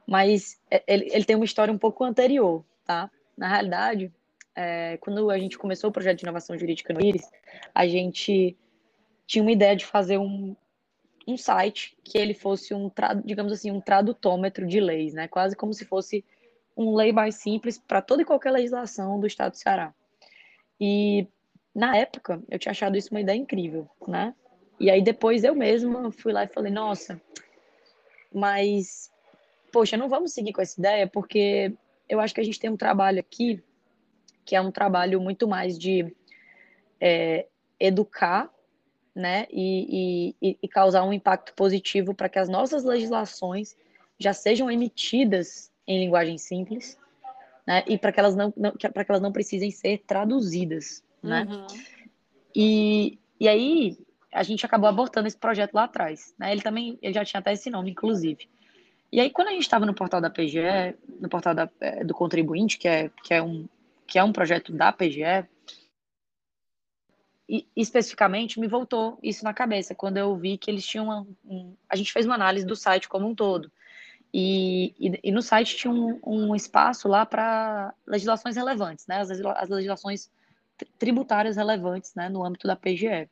[0.08, 3.10] mas é, ele, ele tem uma história um pouco anterior, tá?
[3.38, 4.12] Na realidade,
[4.56, 7.30] é, quando a gente começou o projeto de inovação jurídica no Iris,
[7.74, 8.58] a gente
[9.28, 10.56] tinha uma ideia de fazer um,
[11.28, 12.90] um site que ele fosse um,
[13.24, 15.28] digamos assim, um tradutômetro de leis, né?
[15.28, 16.24] Quase como se fosse
[16.78, 19.94] um lei mais simples para toda e qualquer legislação do Estado do Ceará.
[20.80, 21.28] E
[21.74, 24.34] na época eu tinha achado isso uma ideia incrível, né?
[24.80, 27.22] E aí depois eu mesma fui lá e falei, nossa,
[28.34, 29.12] mas
[29.72, 31.74] poxa, não vamos seguir com essa ideia porque
[32.08, 33.64] eu acho que a gente tem um trabalho aqui
[34.46, 36.16] que é um trabalho muito mais de
[37.02, 37.48] é,
[37.80, 38.50] educar
[39.14, 43.76] né, e, e, e, causar um impacto positivo para que as nossas legislações
[44.20, 46.98] já sejam emitidas em linguagem simples,
[47.66, 51.48] né, e para que elas não, não para que elas não precisem ser traduzidas, né?
[51.50, 51.68] Uhum.
[52.56, 53.98] E, e aí
[54.32, 56.52] a gente acabou abortando esse projeto lá atrás, né?
[56.52, 58.48] Ele também ele já tinha até esse nome, inclusive.
[59.12, 62.14] E aí quando a gente estava no portal da PGE, no portal da, é, do
[62.14, 63.68] contribuinte, que é que é um
[64.08, 65.48] que é um projeto da PGE,
[67.50, 71.76] e especificamente me voltou isso na cabeça quando eu vi que eles tinham uma, um,
[71.90, 73.72] a gente fez uma análise do site como um todo
[74.38, 79.32] e, e, e no site tinha um, um espaço lá para legislações relevantes, né, as,
[79.32, 80.30] as legislações
[81.00, 83.30] tributárias relevantes, né, no âmbito da PGE.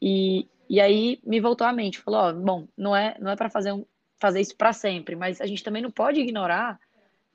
[0.00, 3.72] E, e aí me voltou à mente, falou, bom, não é não é para fazer
[3.72, 3.84] um,
[4.16, 6.78] fazer isso para sempre, mas a gente também não pode ignorar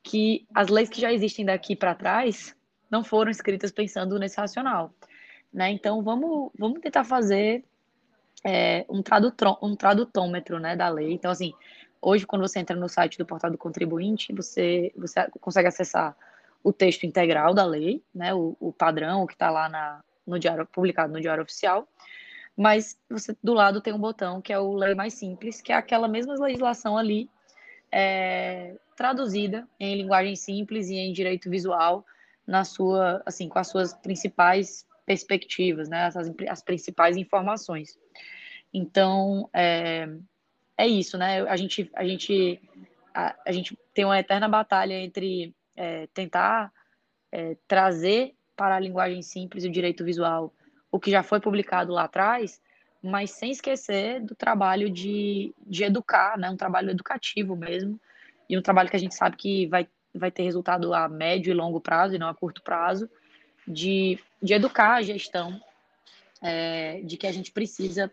[0.02, 2.56] que as leis que já existem daqui para trás
[2.90, 4.94] não foram escritas pensando nesse racional.
[5.54, 5.70] Né?
[5.72, 7.66] Então, vamos, vamos tentar fazer
[8.42, 9.04] é, um,
[9.62, 11.12] um tradutômetro né, da lei.
[11.12, 11.52] Então, assim,
[12.02, 16.16] hoje, quando você entra no site do Portal do Contribuinte, você, você consegue acessar
[16.64, 20.66] o texto integral da lei, né, o, o padrão, que está lá na, no diário,
[20.66, 21.88] publicado no Diário Oficial,
[22.56, 25.76] mas você do lado tem um botão que é o Lei Mais Simples, que é
[25.76, 27.30] aquela mesma legislação ali
[27.92, 32.06] é, traduzida em linguagem simples e em direito visual
[32.46, 36.16] na sua, assim, com as suas principais perspectivas, né, as,
[36.50, 37.98] as principais informações.
[38.74, 40.08] Então, é,
[40.80, 41.42] é isso, né?
[41.42, 42.62] A gente, a gente,
[43.14, 46.72] a, a gente tem uma eterna batalha entre é, tentar
[47.30, 50.54] é, trazer para a linguagem simples e o direito visual
[50.90, 52.62] o que já foi publicado lá atrás,
[53.04, 56.50] mas sem esquecer do trabalho de, de educar, né?
[56.50, 58.00] Um trabalho educativo mesmo,
[58.50, 61.54] e um trabalho que a gente sabe que vai, vai ter resultado a médio e
[61.54, 63.10] longo prazo, e não a curto prazo,
[63.68, 65.62] de, de educar a gestão,
[66.42, 68.10] é, de que a gente precisa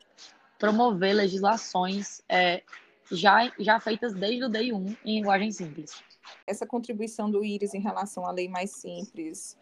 [0.58, 2.62] promover legislações é,
[3.10, 6.02] já, já feitas desde o Day 1 em linguagem simples.
[6.46, 9.56] Essa contribuição do Íris em relação à lei mais simples,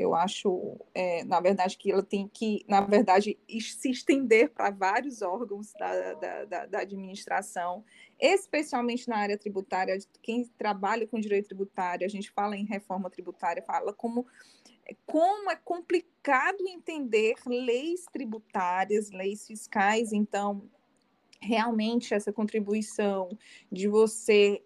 [0.00, 5.20] eu acho, é, na verdade, que ela tem que, na verdade, se estender para vários
[5.20, 7.84] órgãos da, da, da, da, administração,
[8.18, 9.98] especialmente na área tributária.
[10.22, 14.26] Quem trabalha com direito tributário, a gente fala em reforma tributária, fala como,
[15.04, 20.14] como é complicado entender leis tributárias, leis fiscais.
[20.14, 20.66] Então,
[21.42, 23.36] realmente, essa contribuição
[23.70, 24.62] de você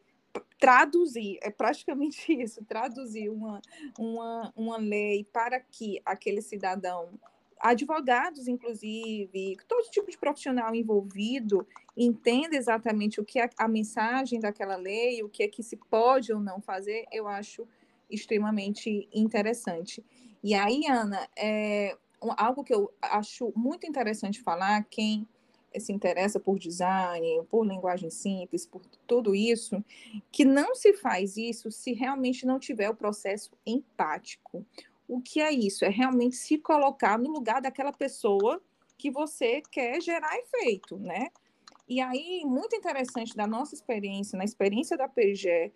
[0.58, 3.60] traduzir, é praticamente isso, traduzir uma,
[3.98, 7.10] uma, uma lei para que aquele cidadão
[7.60, 11.66] advogados, inclusive, todo tipo de profissional envolvido
[11.96, 16.32] entenda exatamente o que é a mensagem daquela lei, o que é que se pode
[16.32, 17.66] ou não fazer, eu acho
[18.10, 20.04] extremamente interessante.
[20.42, 21.96] E aí, Ana, é,
[22.36, 25.26] algo que eu acho muito interessante falar, quem
[25.78, 29.84] se interessa por design, por linguagem simples, por tudo isso,
[30.30, 34.64] que não se faz isso se realmente não tiver o processo empático.
[35.06, 35.84] O que é isso?
[35.84, 38.60] É realmente se colocar no lugar daquela pessoa
[38.96, 41.28] que você quer gerar efeito, né?
[41.86, 45.72] E aí, muito interessante da nossa experiência, na experiência da PGE,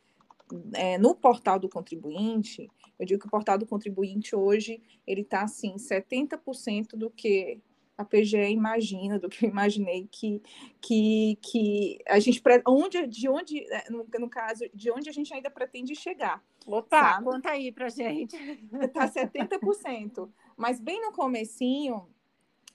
[0.75, 5.43] é, no portal do contribuinte, eu digo que o portal do contribuinte hoje, ele está
[5.43, 7.61] assim, 70% do que
[7.99, 10.41] a PGE imagina, do que eu imaginei que,
[10.81, 15.35] que, que a gente, onde, de onde, é, no, no caso, de onde a gente
[15.35, 16.41] ainda pretende chegar.
[16.65, 17.25] Opa, sabe?
[17.25, 18.37] conta aí pra gente.
[18.81, 20.31] Está 70%.
[20.57, 22.07] Mas bem no comecinho,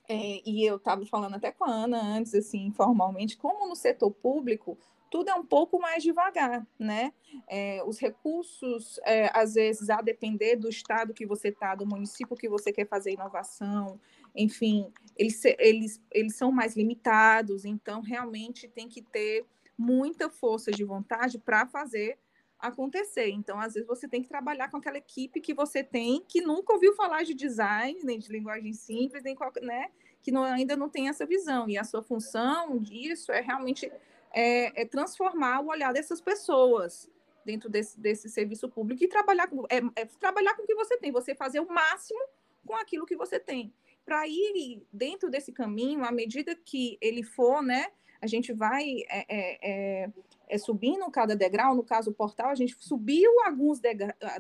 [0.10, 4.12] é, e eu estava falando até com a Ana antes, assim, informalmente, como no setor
[4.12, 4.78] público,
[5.13, 7.13] tudo é um pouco mais devagar, né?
[7.47, 12.36] É, os recursos, é, às vezes, a depender do estado que você está, do município
[12.36, 14.02] que você quer fazer inovação,
[14.36, 19.45] enfim, eles, eles, eles são mais limitados, então realmente tem que ter
[19.78, 22.17] muita força de vontade para fazer
[22.58, 23.30] acontecer.
[23.30, 26.73] Então, às vezes, você tem que trabalhar com aquela equipe que você tem, que nunca
[26.73, 29.91] ouviu falar de design, nem de linguagem simples, nem qualquer, né?
[30.23, 31.69] Que não, ainda não tem essa visão.
[31.69, 33.91] E a sua função disso é realmente
[34.34, 37.10] é, é transformar o olhar dessas pessoas
[37.46, 40.98] dentro desse, desse serviço público e trabalhar com, é, é trabalhar com o que você
[40.98, 42.19] tem, você fazer o máximo
[42.65, 43.74] com aquilo que você tem.
[44.06, 47.88] Para ir dentro desse caminho, à medida que ele for, né,
[48.22, 50.10] a gente vai é, é, é,
[50.48, 53.80] é, subindo cada degrau, no caso o portal, a gente subiu alguns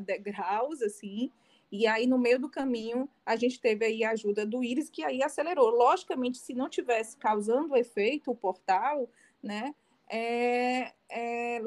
[0.01, 1.31] degraus, assim,
[1.71, 5.03] e aí no meio do caminho a gente teve aí a ajuda do Iris, que
[5.03, 5.69] aí acelerou.
[5.69, 9.09] Logicamente, se não tivesse causando efeito o portal,
[9.41, 9.75] né,
[10.15, 11.59] é, é,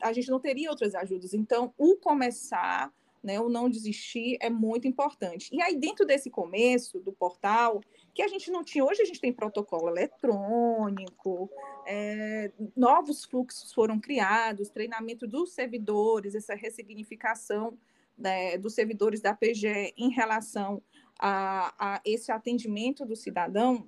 [0.00, 1.34] a, gente não teria outras ajudas.
[1.34, 2.90] Então, o começar,
[3.22, 5.54] né, o não desistir é muito importante.
[5.54, 7.82] E aí, dentro desse começo do portal,
[8.14, 8.82] que a gente não tinha.
[8.82, 11.50] Hoje a gente tem protocolo eletrônico,
[11.86, 17.76] é, novos fluxos foram criados, treinamento dos servidores, essa ressignificação
[18.16, 20.82] né, dos servidores da PGE em relação
[21.18, 23.86] a, a esse atendimento do cidadão.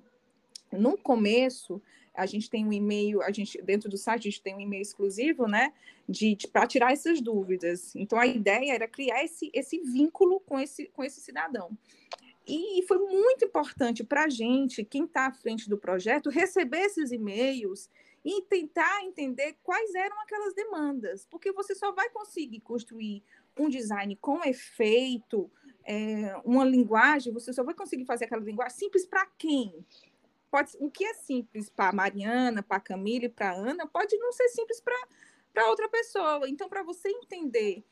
[0.71, 1.81] No começo,
[2.13, 4.81] a gente tem um e-mail, a gente dentro do site a gente tem um e-mail
[4.81, 5.73] exclusivo, né,
[6.07, 7.95] de, de para tirar essas dúvidas.
[7.95, 11.77] Então a ideia era criar esse, esse vínculo com esse com esse cidadão.
[12.45, 17.11] E foi muito importante para a gente, quem está à frente do projeto, receber esses
[17.11, 17.89] e-mails
[18.23, 23.23] e tentar entender quais eram aquelas demandas, porque você só vai conseguir construir
[23.57, 25.49] um design com efeito,
[25.85, 29.85] é, uma linguagem, você só vai conseguir fazer aquela linguagem simples para quem?
[30.53, 33.87] Pode, o que é simples para a Mariana, para a Camila e para a Ana,
[33.87, 36.47] pode não ser simples para outra pessoa.
[36.47, 37.83] Então, para você entender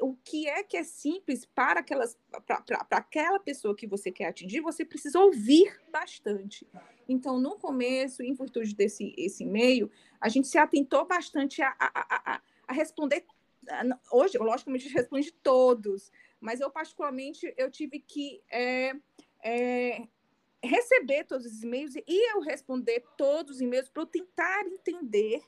[0.00, 4.60] o que é que é simples para aquelas para aquela pessoa que você quer atingir,
[4.60, 6.64] você precisa ouvir bastante.
[7.08, 12.34] Então, no começo, em virtude desse esse e-mail, a gente se atentou bastante a, a,
[12.34, 13.26] a, a responder.
[14.12, 18.92] Hoje, logicamente, a gente responde todos, mas eu, particularmente, eu tive que é,
[19.42, 20.06] é,
[20.62, 25.42] receber todos os e-mails e eu responder todos os e-mails para tentar entender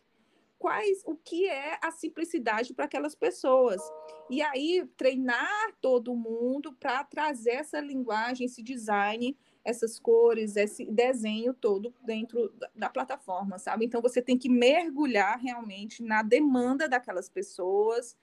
[0.58, 3.80] quais o que é a simplicidade para aquelas pessoas.
[4.28, 11.54] E aí treinar todo mundo para trazer essa linguagem, esse design, essas cores, esse desenho
[11.54, 13.86] todo dentro da plataforma, sabe?
[13.86, 18.14] Então você tem que mergulhar realmente na demanda daquelas pessoas,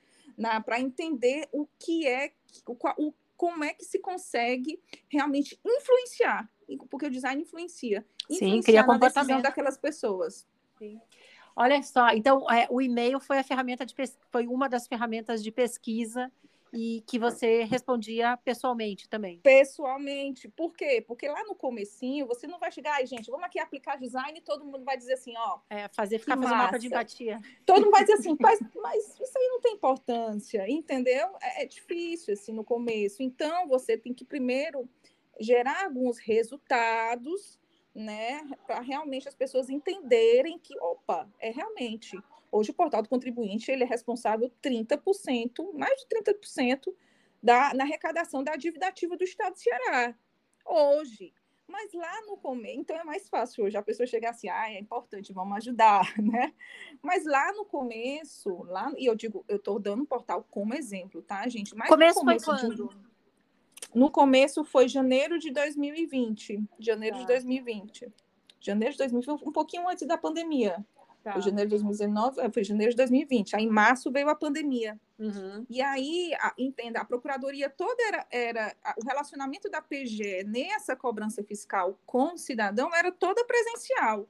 [0.64, 2.32] para entender o que é
[2.68, 6.50] o, o como é que se consegue realmente influenciar,
[6.90, 10.48] porque o design influencia, Sim, cria decisão daquelas pessoas.
[10.78, 11.00] Sim.
[11.56, 13.96] Olha só, então é, o e-mail foi a ferramenta de
[14.32, 16.32] foi uma das ferramentas de pesquisa
[16.74, 19.40] e que você respondia pessoalmente também.
[19.40, 20.48] Pessoalmente.
[20.50, 21.04] Por quê?
[21.06, 24.42] Porque lá no comecinho você não vai chegar, ai, gente, vamos aqui aplicar design e
[24.42, 25.60] todo mundo vai dizer assim, ó.
[25.70, 27.40] É, fazer ficar fazendo mapa de empatia.
[27.66, 31.30] Todo mundo vai dizer assim, mas, mas isso aí não tem importância, entendeu?
[31.42, 33.24] É, é difícil assim no começo.
[33.24, 34.88] Então você tem que primeiro
[35.40, 37.60] gerar alguns resultados
[37.94, 42.18] né, para realmente as pessoas entenderem que, opa, é realmente.
[42.52, 46.94] Hoje o portal do contribuinte ele é responsável 30%, mais de 30%
[47.42, 50.16] da, na arrecadação da dívida ativa do Estado do Ceará.
[50.66, 51.34] Hoje.
[51.68, 54.80] Mas lá no começo, então é mais fácil hoje a pessoa chegar assim, ah, é
[54.80, 56.54] importante, vamos ajudar, né?
[57.02, 61.22] Mas lá no começo, lá, e eu digo, eu estou dando o portal como exemplo,
[61.22, 61.76] tá, gente?
[61.76, 62.88] Mas começo, começo foi quando?
[62.88, 63.07] De,
[63.94, 66.64] no começo foi janeiro de 2020.
[66.80, 67.22] Janeiro tá.
[67.22, 68.12] de 2020.
[68.60, 70.86] Janeiro de 2020, um pouquinho antes da pandemia.
[71.24, 71.34] Tá.
[71.34, 73.56] Foi janeiro de 2019, é, foi janeiro de 2020.
[73.56, 75.00] Aí em março veio a pandemia.
[75.20, 75.66] Uhum.
[75.70, 80.96] E aí, a, entenda, a procuradoria toda era, era a, o relacionamento da PGE nessa
[80.96, 84.30] cobrança fiscal com o cidadão era toda presencial.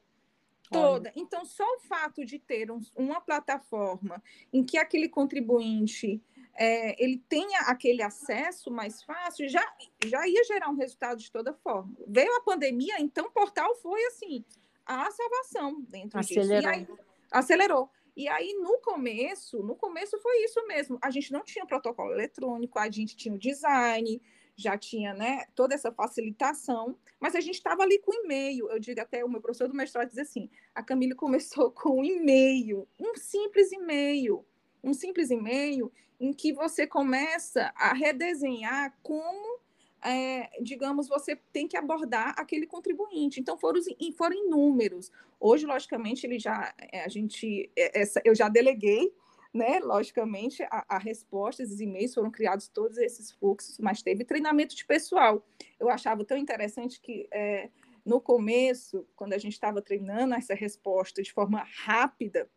[0.71, 1.09] Toda.
[1.09, 1.13] Olha.
[1.15, 6.21] Então, só o fato de ter um, uma plataforma em que aquele contribuinte
[6.57, 9.63] é, ele tenha aquele acesso mais fácil, já,
[10.05, 11.95] já ia gerar um resultado de toda forma.
[12.07, 14.43] Veio a pandemia, então o portal foi assim,
[14.85, 16.57] a salvação dentro acelerou.
[16.57, 16.63] disso.
[16.63, 16.87] E aí,
[17.31, 17.89] acelerou.
[18.15, 20.97] E aí, no começo, no começo foi isso mesmo.
[20.99, 24.19] A gente não tinha protocolo eletrônico, a gente tinha o design,
[24.55, 28.67] já tinha né, toda essa facilitação, mas a gente estava ali com e-mail.
[28.71, 32.03] Eu digo até o meu professor do mestrado diz assim: a Camila começou com um
[32.03, 34.43] e-mail, um simples e-mail,
[34.83, 39.59] um simples e-mail em que você começa a redesenhar como,
[40.03, 43.39] é, digamos, você tem que abordar aquele contribuinte.
[43.39, 43.81] Então, foram,
[44.15, 45.11] foram inúmeros.
[45.39, 49.13] Hoje, logicamente, ele já, é, a gente, é, essa, eu já deleguei,
[49.53, 54.75] né, logicamente, a, a resposta, esses e-mails foram criados todos esses fluxos, mas teve treinamento
[54.75, 55.45] de pessoal.
[55.79, 57.69] Eu achava tão interessante que é,
[58.05, 62.49] no começo, quando a gente estava treinando essa resposta de forma rápida,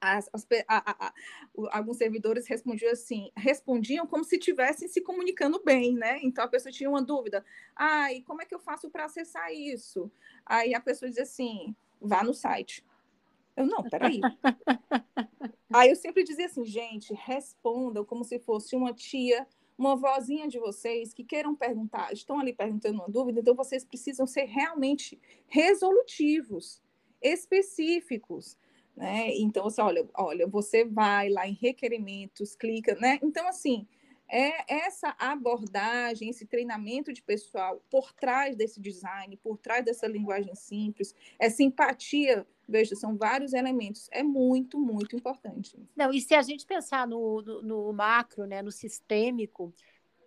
[0.00, 1.14] as, as, a, a,
[1.72, 6.18] alguns servidores respondiam assim, respondiam como se estivessem se comunicando bem, né?
[6.22, 7.44] Então a pessoa tinha uma dúvida,
[7.76, 10.10] ah, e como é que eu faço para acessar isso?
[10.46, 12.84] Aí a pessoa dizia assim, vá no site.
[13.56, 14.20] Eu não, peraí.
[15.72, 19.46] Aí eu sempre dizia assim, gente, respondam como se fosse uma tia,
[19.78, 24.26] uma vozinha de vocês que queiram perguntar, estão ali perguntando uma dúvida, então vocês precisam
[24.26, 26.82] ser realmente resolutivos,
[27.22, 28.58] específicos.
[29.00, 29.34] Né?
[29.38, 33.18] Então, assim, olha, olha, você vai lá em requerimentos, clica, né?
[33.22, 33.88] Então, assim,
[34.28, 40.54] é essa abordagem, esse treinamento de pessoal por trás desse design, por trás dessa linguagem
[40.54, 45.82] simples, essa empatia, veja, são vários elementos, é muito, muito importante.
[45.96, 49.72] Não, e se a gente pensar no, no, no macro, né, no sistêmico,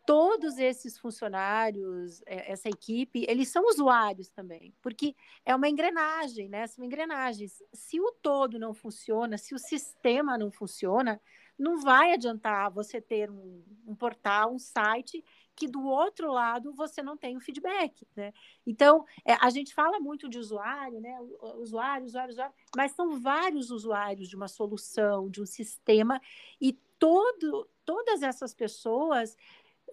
[0.05, 6.67] todos esses funcionários, é, essa equipe, eles são usuários também, porque é uma engrenagem, né?
[6.67, 7.63] São engrenagens.
[7.73, 11.21] Se o todo não funciona, se o sistema não funciona,
[11.57, 15.23] não vai adiantar você ter um, um portal, um site
[15.55, 18.33] que do outro lado você não tem o feedback, né?
[18.65, 21.15] Então, é, a gente fala muito de usuário, né?
[21.59, 26.19] Usuário, usuário, usuário, mas são vários usuários de uma solução, de um sistema,
[26.59, 29.37] e todo, todas essas pessoas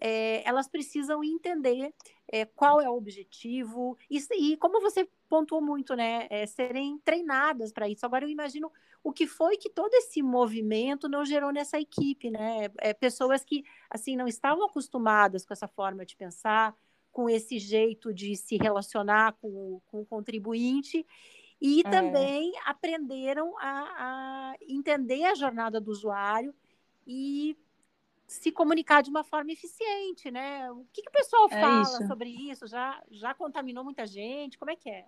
[0.00, 1.92] é, elas precisam entender
[2.32, 7.72] é, qual é o objetivo e, e, como você pontuou muito, né, é, serem treinadas
[7.72, 8.06] para isso.
[8.06, 12.68] Agora eu imagino o que foi que todo esse movimento não gerou nessa equipe, né?
[12.78, 16.74] É, pessoas que assim não estavam acostumadas com essa forma de pensar,
[17.12, 21.06] com esse jeito de se relacionar com, com o contribuinte
[21.60, 21.90] e é.
[21.90, 26.54] também aprenderam a, a entender a jornada do usuário
[27.06, 27.56] e
[28.30, 30.70] se comunicar de uma forma eficiente, né?
[30.70, 32.06] O que, que o pessoal é fala isso.
[32.06, 32.64] sobre isso?
[32.68, 34.56] Já, já contaminou muita gente?
[34.56, 35.04] Como é que é?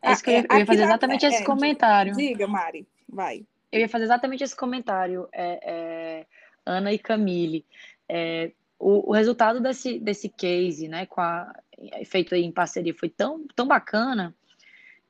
[0.00, 2.16] É isso que eu ia, eu ia fazer exatamente esse é, comentário.
[2.16, 3.46] Diga, Mari, vai.
[3.70, 6.26] Eu ia fazer exatamente esse comentário, é, é,
[6.64, 7.62] Ana e Camille.
[8.08, 11.54] É, o, o, resultado desse, desse case, né, com a,
[12.06, 14.34] feito em parceria, foi tão, tão bacana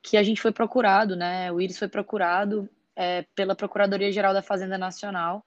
[0.01, 1.49] que a gente foi procurado, né?
[1.49, 5.45] O Iris foi procurado é, pela Procuradoria Geral da Fazenda Nacional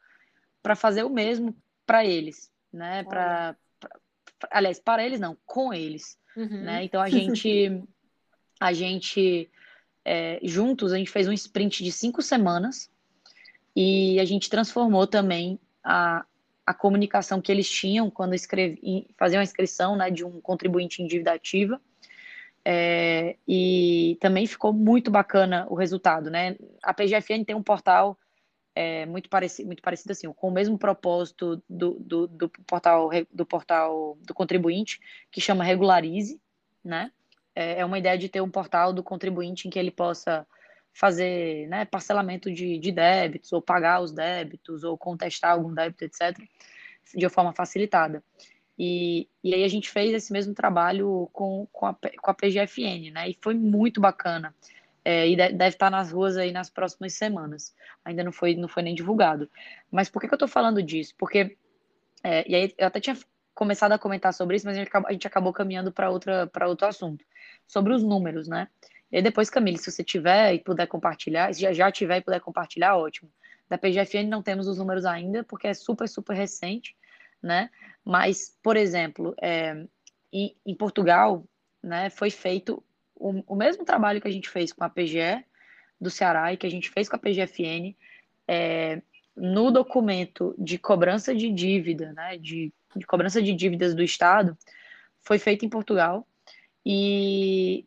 [0.62, 1.54] para fazer o mesmo
[1.90, 3.02] para eles, né?
[3.02, 3.56] Para,
[4.48, 6.62] aliás, para eles não, com eles, uhum.
[6.62, 6.84] né?
[6.84, 7.82] Então a gente,
[8.60, 9.50] a gente
[10.04, 12.88] é, juntos a gente fez um sprint de cinco semanas
[13.74, 16.24] e a gente transformou também a,
[16.64, 21.08] a comunicação que eles tinham quando escrevi, faziam a inscrição, né, de um contribuinte em
[21.08, 21.80] dívida ativa.
[22.64, 26.56] É, e também ficou muito bacana o resultado, né?
[26.82, 28.18] A PGFN tem um portal
[28.74, 33.46] é, muito, parecido, muito parecido assim, com o mesmo propósito do, do, do, portal do
[33.46, 35.00] portal do contribuinte,
[35.30, 36.40] que chama Regularize,
[36.84, 37.12] né?
[37.54, 40.46] É, é uma ideia de ter um portal do contribuinte em que ele possa
[40.92, 46.38] fazer né, parcelamento de, de débitos, ou pagar os débitos, ou contestar algum débito, etc.,
[47.14, 48.22] de uma forma facilitada.
[48.78, 53.10] E, e aí a gente fez esse mesmo trabalho com, com, a, com a PGFN,
[53.12, 53.28] né?
[53.28, 54.54] E foi muito bacana
[55.04, 57.74] é, e deve estar nas ruas aí nas próximas semanas.
[58.04, 59.50] Ainda não foi, não foi nem divulgado.
[59.90, 61.14] Mas por que, que eu estou falando disso?
[61.18, 61.56] Porque,
[62.22, 63.16] é, e aí eu até tinha
[63.54, 66.86] começado a comentar sobre isso, mas a gente acabou, a gente acabou caminhando para outro
[66.86, 67.24] assunto,
[67.66, 68.68] sobre os números, né?
[69.12, 72.22] E aí depois, Camille, se você tiver e puder compartilhar, se já, já tiver e
[72.22, 73.30] puder compartilhar, ótimo.
[73.68, 76.96] Da PGFN não temos os números ainda, porque é super, super recente,
[77.42, 77.70] né?
[78.04, 79.84] Mas, por exemplo, é,
[80.32, 81.44] em, em, Portugal,
[81.82, 82.82] né, foi feito
[83.20, 85.44] o, o, mesmo trabalho que a gente fez com a PGE
[86.00, 87.94] do Ceará e que a gente fez com a PGFN
[88.48, 89.02] é,
[89.36, 94.56] no documento de cobrança de dívida, né, de, de cobrança de dívidas do Estado,
[95.20, 96.26] foi feito em Portugal
[96.84, 97.84] e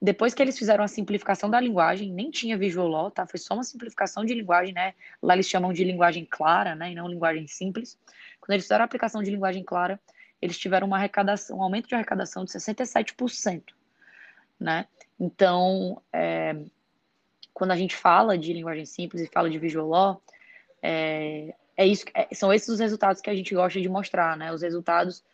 [0.00, 3.26] depois que eles fizeram a simplificação da linguagem, nem tinha visual law, tá?
[3.26, 4.94] Foi só uma simplificação de linguagem, né?
[5.20, 6.92] Lá eles chamam de linguagem clara, né?
[6.92, 7.98] E não linguagem simples.
[8.40, 10.00] Quando eles fizeram a aplicação de linguagem clara,
[10.40, 13.62] eles tiveram uma arrecadação, um aumento de arrecadação de 67%,
[14.60, 14.86] né?
[15.18, 16.56] Então, é,
[17.52, 20.22] quando a gente fala de linguagem simples e fala de visual law,
[20.82, 24.52] é, é isso, é, são esses os resultados que a gente gosta de mostrar, né?
[24.52, 25.24] Os resultados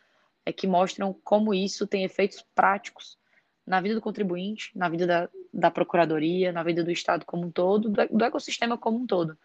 [0.45, 3.17] é que mostram como isso tem efeitos práticos
[3.65, 7.51] na vida do contribuinte, na vida da, da procuradoria, na vida do Estado como um
[7.51, 9.37] todo, do, do ecossistema como um todo.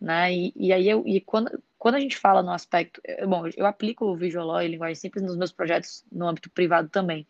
[0.00, 0.32] Né?
[0.32, 3.66] E, e aí eu, e quando, quando a gente fala no aspecto, eh, bom, eu
[3.66, 7.26] aplico o Visual Law e linguagem simples nos meus projetos no âmbito privado também,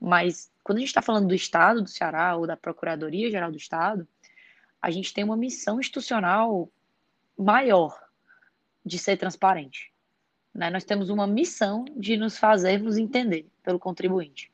[0.00, 3.56] mas quando a gente está falando do Estado do Ceará ou da Procuradoria Geral do
[3.56, 4.08] Estado,
[4.82, 6.68] a gente tem uma missão institucional
[7.38, 7.96] maior
[8.84, 9.92] de ser transparente.
[10.52, 10.70] Né?
[10.70, 14.52] Nós temos uma missão de nos fazermos entender pelo contribuinte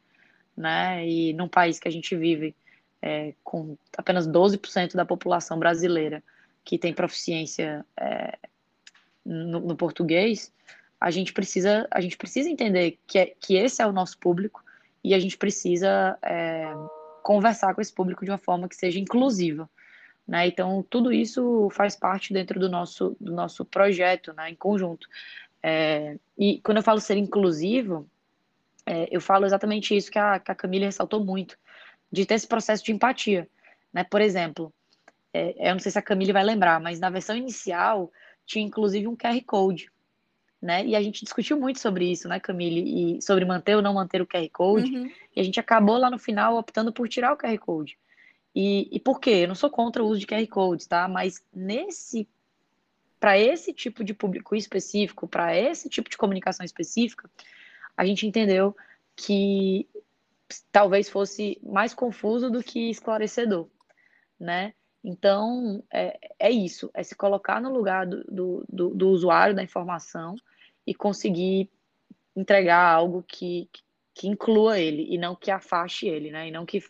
[0.61, 1.07] né?
[1.09, 2.55] E num país que a gente vive
[3.01, 6.23] é, com apenas 12% da população brasileira
[6.63, 8.39] que tem proficiência é,
[9.25, 10.53] no, no, português,
[11.01, 14.63] a gente precisa a gente precisa entender que, é, que esse é o nosso público
[15.03, 16.73] e a gente precisa é,
[17.23, 19.69] conversar com esse público de uma forma que seja inclusiva.
[20.27, 20.47] Né?
[20.47, 25.09] Então, tudo isso faz parte dentro do nosso, do nosso projeto, né, em conjunto.
[25.63, 28.09] É, e quando eu falo ser inclusivo,
[28.87, 31.59] é, eu falo exatamente isso que a, que a Camila ressaltou muito,
[32.11, 33.49] de ter esse processo de empatia.
[33.93, 34.05] Né?
[34.05, 34.73] Por exemplo,
[35.33, 38.11] é, eu não sei se a Camila vai lembrar, mas na versão inicial
[38.47, 39.91] tinha inclusive um QR Code.
[40.61, 40.85] Né?
[40.87, 43.17] E a gente discutiu muito sobre isso, né, Camille?
[43.17, 44.95] E sobre manter ou não manter o QR Code.
[44.95, 45.11] Uhum.
[45.35, 47.99] E a gente acabou lá no final optando por tirar o QR Code.
[48.55, 49.31] E, e por quê?
[49.31, 51.09] Eu não sou contra o uso de QR Codes, tá?
[51.09, 52.29] Mas nesse
[53.21, 57.31] para esse tipo de público específico, para esse tipo de comunicação específica,
[57.95, 58.75] a gente entendeu
[59.15, 59.87] que
[60.73, 63.69] talvez fosse mais confuso do que esclarecedor,
[64.39, 64.73] né?
[65.05, 69.63] Então, é, é isso, é se colocar no lugar do, do, do, do usuário da
[69.63, 70.35] informação
[70.91, 71.71] e conseguir
[72.35, 73.71] entregar algo que,
[74.13, 76.49] que inclua ele e não que afaste ele, né?
[76.49, 76.83] E não que,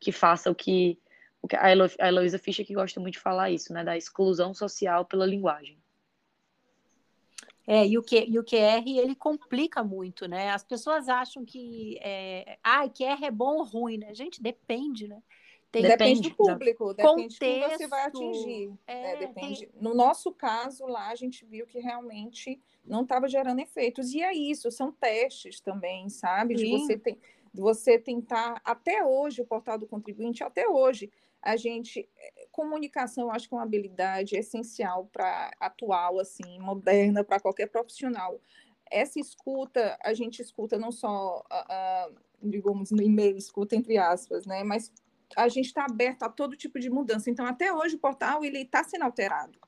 [0.00, 0.98] que faça o que,
[1.42, 3.84] o que a, Elo, a Heloísa Fischer que gosta muito de falar isso, né?
[3.84, 5.78] Da exclusão social pela linguagem.
[7.66, 10.50] É, e o, Q, e o QR ele complica muito, né?
[10.50, 14.14] As pessoas acham que é, ah, QR é bom ou ruim, né?
[14.14, 15.22] Gente, depende, né?
[15.70, 18.68] Tem, depende, do público, depende Contexto, de quem você vai atingir.
[18.68, 18.76] Né?
[18.86, 19.66] É, depende.
[19.66, 19.82] Tem...
[19.82, 24.12] No nosso caso, lá a gente viu que realmente não estava gerando efeitos.
[24.12, 26.54] E é isso, são testes também, sabe?
[26.54, 27.18] De você, tem,
[27.52, 31.10] de você tentar, até hoje, o portal do contribuinte, até hoje,
[31.42, 37.40] a gente eh, comunicação acho que é uma habilidade essencial para atual assim moderna para
[37.40, 38.40] qualquer profissional.
[38.88, 44.46] Essa escuta a gente escuta não só uh, uh, digamos no e-mail escuta entre aspas
[44.46, 44.62] né?
[44.62, 44.92] Mas
[45.34, 47.28] a gente está aberto a todo tipo de mudança.
[47.28, 49.58] Então até hoje o portal ele está sendo alterado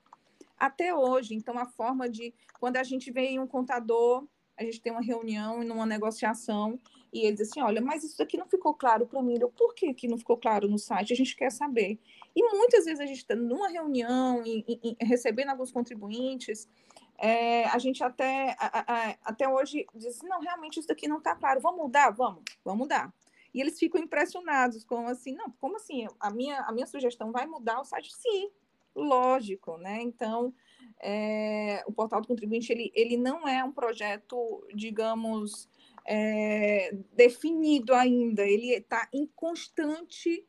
[0.59, 4.27] até hoje então a forma de quando a gente vê um contador
[4.57, 6.79] a gente tem uma reunião e numa negociação
[7.15, 9.39] e ele diz assim, olha, mas isso aqui não ficou claro para mim.
[9.41, 11.13] Eu, por que, que não ficou claro no site?
[11.13, 12.01] A gente quer saber.
[12.35, 16.69] E muitas vezes a gente está numa reunião, e, recebendo alguns contribuintes,
[17.17, 21.37] é, a gente até, a, a, até hoje diz, não, realmente isso aqui não está
[21.37, 21.61] claro.
[21.61, 22.11] Vamos mudar?
[22.11, 23.15] Vamos, vamos mudar.
[23.55, 26.09] E eles ficam impressionados, como assim, não, como assim?
[26.19, 28.13] A minha, a minha sugestão vai mudar o site?
[28.13, 28.51] Sim,
[28.95, 30.01] lógico, né?
[30.03, 30.55] Então,
[31.01, 35.69] é, o portal do contribuinte ele, ele não é um projeto, digamos,
[36.07, 40.47] é, definido ainda, ele está em constante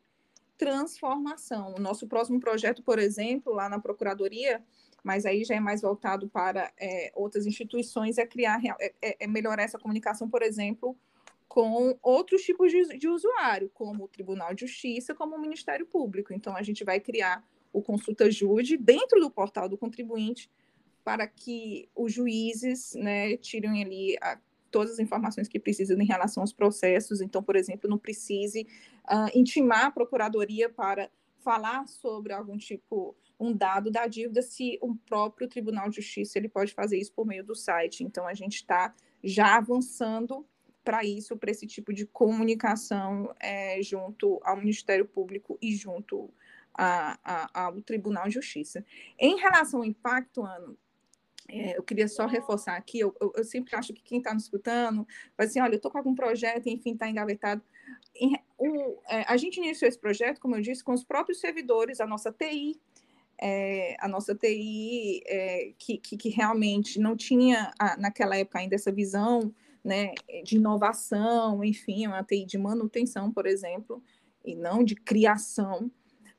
[0.57, 1.75] transformação.
[1.75, 4.63] O nosso próximo projeto, por exemplo, lá na Procuradoria,
[5.03, 9.27] mas aí já é mais voltado para é, outras instituições, é criar, é, é, é,
[9.27, 10.97] melhorar essa comunicação, por exemplo,
[11.47, 16.33] com outros tipos de, de usuário, como o Tribunal de Justiça, como o Ministério Público.
[16.33, 17.43] Então, a gente vai criar
[17.75, 20.49] o Consulta Jude dentro do portal do contribuinte
[21.03, 24.39] para que os juízes né, tirem ali a
[24.71, 27.21] todas as informações que precisam em relação aos processos.
[27.21, 28.65] Então, por exemplo, não precise
[29.03, 31.09] uh, intimar a procuradoria para
[31.43, 36.49] falar sobre algum tipo, um dado da dívida, se o próprio Tribunal de Justiça ele
[36.49, 38.03] pode fazer isso por meio do site.
[38.03, 40.45] Então, a gente está já avançando
[40.83, 46.29] para isso, para esse tipo de comunicação é, junto ao Ministério Público e junto
[46.77, 48.85] a, a, ao Tribunal de Justiça.
[49.17, 50.77] Em relação ao impacto, Ano,
[51.47, 54.43] é, eu queria só reforçar aqui, eu, eu, eu sempre acho que quem está nos
[54.43, 55.07] escutando
[55.37, 57.61] vai assim, olha, eu estou com algum projeto, enfim, está engavetado.
[58.57, 62.07] O, é, a gente iniciou esse projeto, como eu disse, com os próprios servidores, a
[62.07, 62.79] nossa TI,
[63.39, 68.75] é, a nossa TI, é, que, que, que, realmente não tinha, a, naquela época, ainda
[68.75, 69.53] essa visão
[69.83, 70.13] né,
[70.43, 74.01] de inovação, enfim, uma TI de manutenção, por exemplo,
[74.43, 75.91] e não de criação.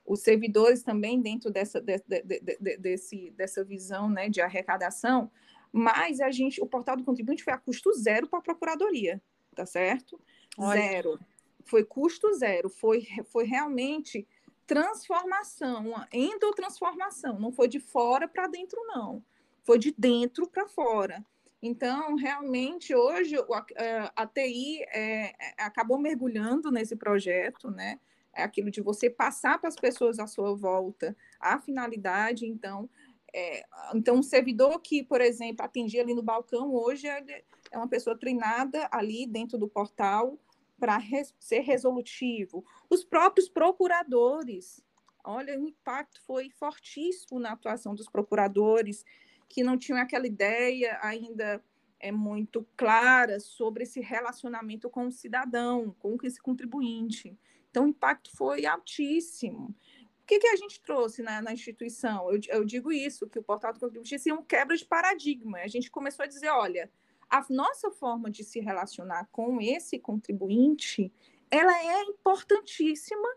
[0.07, 5.31] Os servidores também dentro dessa, de, de, de, desse, dessa visão né, de arrecadação,
[5.73, 9.21] mas a gente, o portal do contribuinte foi a custo zero para a procuradoria,
[9.55, 10.21] tá certo?
[10.57, 10.81] Olha.
[10.81, 11.19] Zero.
[11.65, 14.27] Foi custo zero, foi, foi realmente
[14.67, 19.23] transformação, uma endotransformação, não foi de fora para dentro, não.
[19.65, 21.25] Foi de dentro para fora.
[21.63, 27.99] Então, realmente, hoje a, a TI é, é, acabou mergulhando nesse projeto, né?
[28.37, 32.47] É aquilo de você passar para as pessoas à sua volta a finalidade.
[32.47, 32.89] Então,
[33.33, 33.65] é,
[33.95, 38.89] então um servidor que, por exemplo, atendia ali no balcão, hoje é, uma pessoa treinada
[38.91, 40.39] ali dentro do portal
[40.79, 42.65] para res, ser resolutivo.
[42.91, 44.85] Os próprios procuradores,
[45.25, 49.05] olha, o impacto foi fortíssimo na atuação dos procuradores,
[49.49, 51.63] que não tinham aquela ideia ainda
[51.99, 57.37] é muito clara sobre esse relacionamento com o cidadão, com esse contribuinte.
[57.77, 59.77] Então, o impacto foi altíssimo.
[60.23, 62.33] O que, que a gente trouxe na, na instituição?
[62.33, 65.59] Eu, eu, digo isso, que o portal do contribuinte é um quebra de paradigma.
[65.59, 66.91] A gente começou a dizer, olha,
[67.29, 71.13] a nossa forma de se relacionar com esse contribuinte,
[71.51, 73.29] ela é importantíssima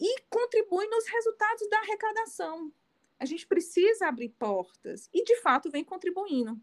[0.00, 2.72] e contribui nos resultados da arrecadação.
[3.20, 6.58] A gente precisa abrir portas e, de fato, vem contribuindo.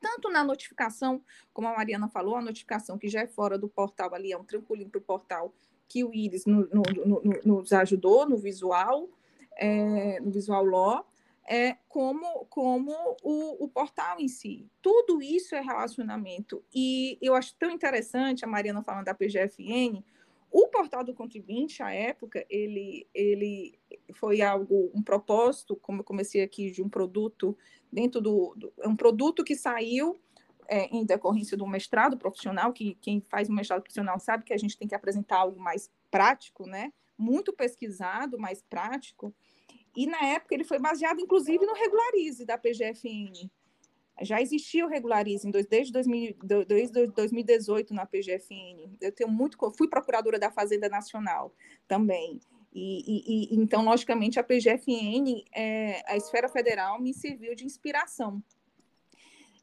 [0.00, 4.12] Tanto na notificação, como a Mariana falou, a notificação que já é fora do portal
[4.12, 5.54] ali, é um trampolim para o portal,
[5.92, 9.10] que o Iris no, no, no, nos ajudou no visual,
[9.58, 11.06] é, no visual law,
[11.46, 14.66] é, como, como o, o, portal em si.
[14.80, 16.64] Tudo isso é relacionamento.
[16.74, 20.02] E eu acho tão interessante, a Mariana falando da PGFN,
[20.50, 23.78] o portal do contribuinte, à época, ele, ele
[24.14, 27.56] foi algo, um propósito, como eu comecei aqui, de um produto
[27.92, 28.54] dentro do.
[28.56, 30.18] do é um produto que saiu
[30.68, 34.58] é, em decorrência do mestrado profissional, que quem faz um mestrado profissional sabe que a
[34.58, 36.92] gente tem que apresentar algo mais prático, né?
[37.16, 39.34] Muito pesquisado, mais prático.
[39.96, 43.50] E na época ele foi baseado, inclusive, no Regularize da PGFN.
[44.20, 46.36] Já existia o Regularize desde 2000,
[46.66, 48.96] desde 2018 na PGFN.
[49.00, 51.54] Eu tenho muito, fui procuradora da Fazenda Nacional
[51.88, 52.40] também.
[52.74, 58.42] E, e, e então, logicamente, a PGFN, é, a esfera federal, me serviu de inspiração.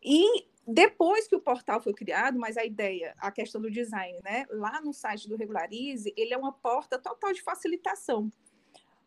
[0.04, 4.46] E depois que o portal foi criado, mas a ideia, a questão do design, né?
[4.50, 8.30] Lá no site do Regularize, ele é uma porta total de facilitação.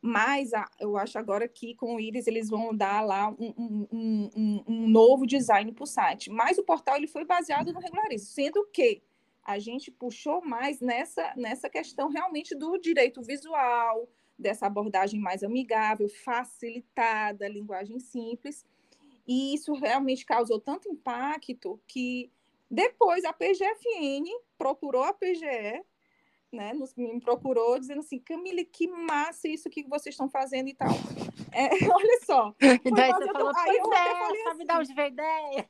[0.01, 4.31] Mas a, eu acho agora que com o Iris eles vão dar lá um, um,
[4.35, 6.29] um, um novo design para o site.
[6.29, 9.01] Mas o portal ele foi baseado no regularismo, sendo que
[9.45, 16.09] a gente puxou mais nessa, nessa questão realmente do direito visual, dessa abordagem mais amigável,
[16.09, 18.67] facilitada, linguagem simples.
[19.33, 22.31] E isso realmente causou tanto impacto que
[22.71, 24.27] depois a PGFN
[24.59, 25.83] procurou a PGE
[26.53, 30.75] né, nos, me procurou dizendo assim, Camille, que massa isso que vocês estão fazendo e
[30.75, 30.91] tal.
[31.55, 32.55] É, olha só.
[32.83, 35.69] Então aí você falou, aí eu é, falei assim, dar onde ideia.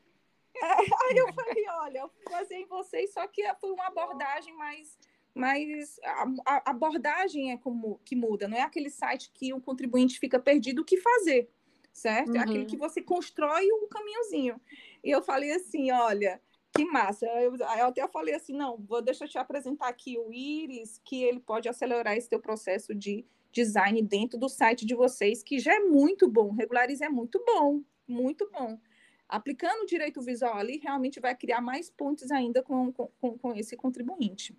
[0.55, 4.97] É, aí eu falei, olha, eu fazer em vocês, só que foi uma abordagem mais
[5.35, 10.21] mas a, a, abordagem é como que muda, não é aquele site que o contribuinte
[10.21, 11.51] fica perdido o que fazer,
[11.93, 12.31] certo?
[12.31, 12.37] Uhum.
[12.37, 14.61] É aquele que você constrói o caminhozinho.
[15.05, 16.41] E eu falei assim, olha,
[16.75, 17.27] que massa.
[17.27, 21.23] Eu, eu até falei assim, não, vou deixa eu te apresentar aqui o Iris, que
[21.23, 25.75] ele pode acelerar esse teu processo de design dentro do site de vocês, que já
[25.75, 26.53] é muito bom.
[26.53, 28.81] Regularize é muito bom, muito bom.
[29.29, 33.77] Aplicando o direito visual ali, realmente vai criar mais pontos ainda com, com, com esse
[33.77, 34.57] contribuinte.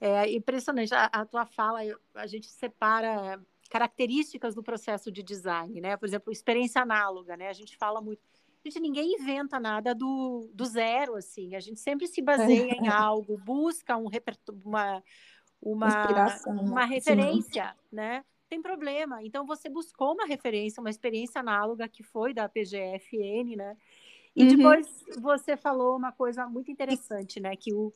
[0.00, 0.92] É impressionante.
[0.94, 1.80] A, a tua fala,
[2.14, 3.40] a gente separa
[3.72, 5.96] características do processo de design, né?
[5.96, 7.48] Por exemplo, experiência análoga, né?
[7.48, 8.20] A gente fala muito
[8.62, 11.56] gente, ninguém inventa nada do, do zero, assim.
[11.56, 14.10] A gente sempre se baseia em algo, busca um
[14.62, 15.02] uma,
[15.60, 16.94] uma, uma né?
[16.94, 17.96] referência, Sim.
[17.96, 18.24] né?
[18.46, 19.24] Tem problema.
[19.24, 23.74] Então, você buscou uma referência, uma experiência análoga que foi da PGFN, né?
[24.36, 24.56] E uhum.
[24.56, 27.56] depois você falou uma coisa muito interessante, né?
[27.56, 27.90] Que o,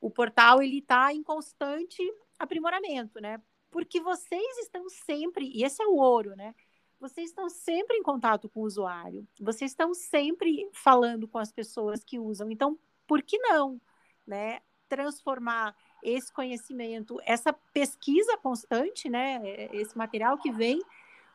[0.00, 2.02] o portal, ele está em constante
[2.38, 3.38] aprimoramento, né?
[3.72, 6.54] Porque vocês estão sempre, e esse é o ouro, né?
[7.02, 12.04] vocês estão sempre em contato com o usuário, vocês estão sempre falando com as pessoas
[12.04, 12.48] que usam.
[12.48, 13.80] Então, por que não,
[14.24, 14.60] né?
[14.88, 19.40] Transformar esse conhecimento, essa pesquisa constante, né?
[19.72, 20.80] Esse material que vem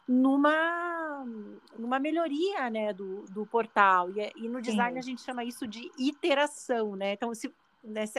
[0.08, 1.26] numa
[1.78, 4.10] numa, melhoria né, do, do portal.
[4.12, 5.00] E, e no design Sim.
[5.00, 7.12] a gente chama isso de iteração, né?
[7.12, 7.54] Então, se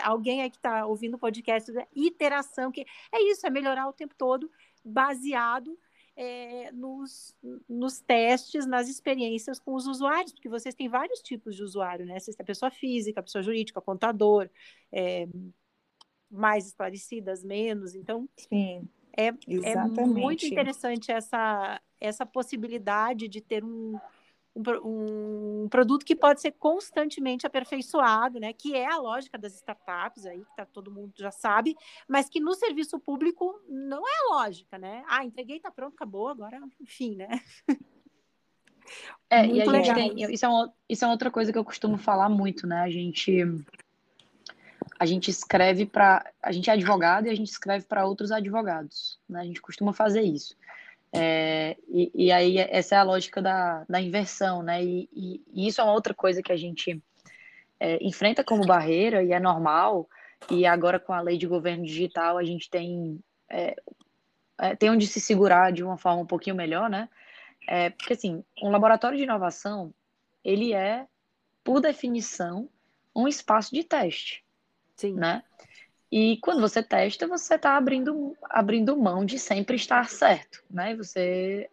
[0.02, 4.14] alguém aí que está ouvindo o podcast, iteração, que é isso, é melhorar o tempo
[4.16, 4.50] todo,
[4.84, 5.78] baseado
[6.16, 7.36] é, nos,
[7.68, 12.18] nos testes, nas experiências com os usuários, porque vocês têm vários tipos de usuário, né?
[12.18, 14.50] Vocês têm a pessoa física, a pessoa jurídica, contador,
[14.90, 15.28] é,
[16.28, 17.94] mais esclarecidas, menos.
[17.94, 23.98] Então, Sim, é, é muito interessante essa, essa possibilidade de ter um,
[24.54, 28.52] um, um, produto que pode ser constantemente aperfeiçoado, né?
[28.52, 31.76] Que é a lógica das startups aí, que tá, todo mundo já sabe,
[32.08, 35.04] mas que no serviço público não é a lógica, né?
[35.08, 37.28] Ah, entreguei, tá pronto, acabou, agora, enfim, né?
[39.30, 39.84] É, muito e a legal.
[39.84, 40.32] gente tem.
[40.32, 42.80] Isso é, uma, isso é outra coisa que eu costumo falar muito, né?
[42.80, 43.44] A gente.
[44.98, 46.24] A gente escreve para.
[46.42, 49.20] A gente é advogado e a gente escreve para outros advogados.
[49.28, 49.40] Né?
[49.40, 50.56] A gente costuma fazer isso.
[51.12, 54.84] É, e, e, aí essa é a lógica da, da inversão, né?
[54.84, 57.02] E, e, e isso é uma outra coisa que a gente
[57.80, 60.08] é, enfrenta como barreira e é normal.
[60.50, 63.76] E agora com a lei de governo digital a gente tem é,
[64.58, 67.08] é tem onde se segurar de uma forma um pouquinho melhor, né?
[67.66, 69.92] É, porque assim, um laboratório de inovação
[70.44, 71.06] ele é
[71.64, 72.68] por definição
[73.14, 74.44] um espaço de teste,
[74.94, 75.14] Sim.
[75.14, 75.42] né?
[76.10, 80.96] E quando você testa, você está abrindo, abrindo mão de sempre estar certo, né?
[80.96, 81.68] Você,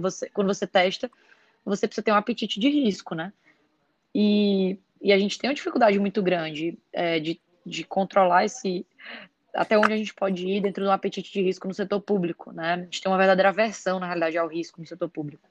[0.00, 1.10] você, quando você testa,
[1.64, 3.32] você precisa ter um apetite de risco, né?
[4.14, 8.86] E, e a gente tem uma dificuldade muito grande é, de, de controlar esse
[9.54, 12.74] até onde a gente pode ir dentro do apetite de risco no setor público, né?
[12.74, 15.46] A gente tem uma verdadeira aversão, na realidade, ao risco no setor público.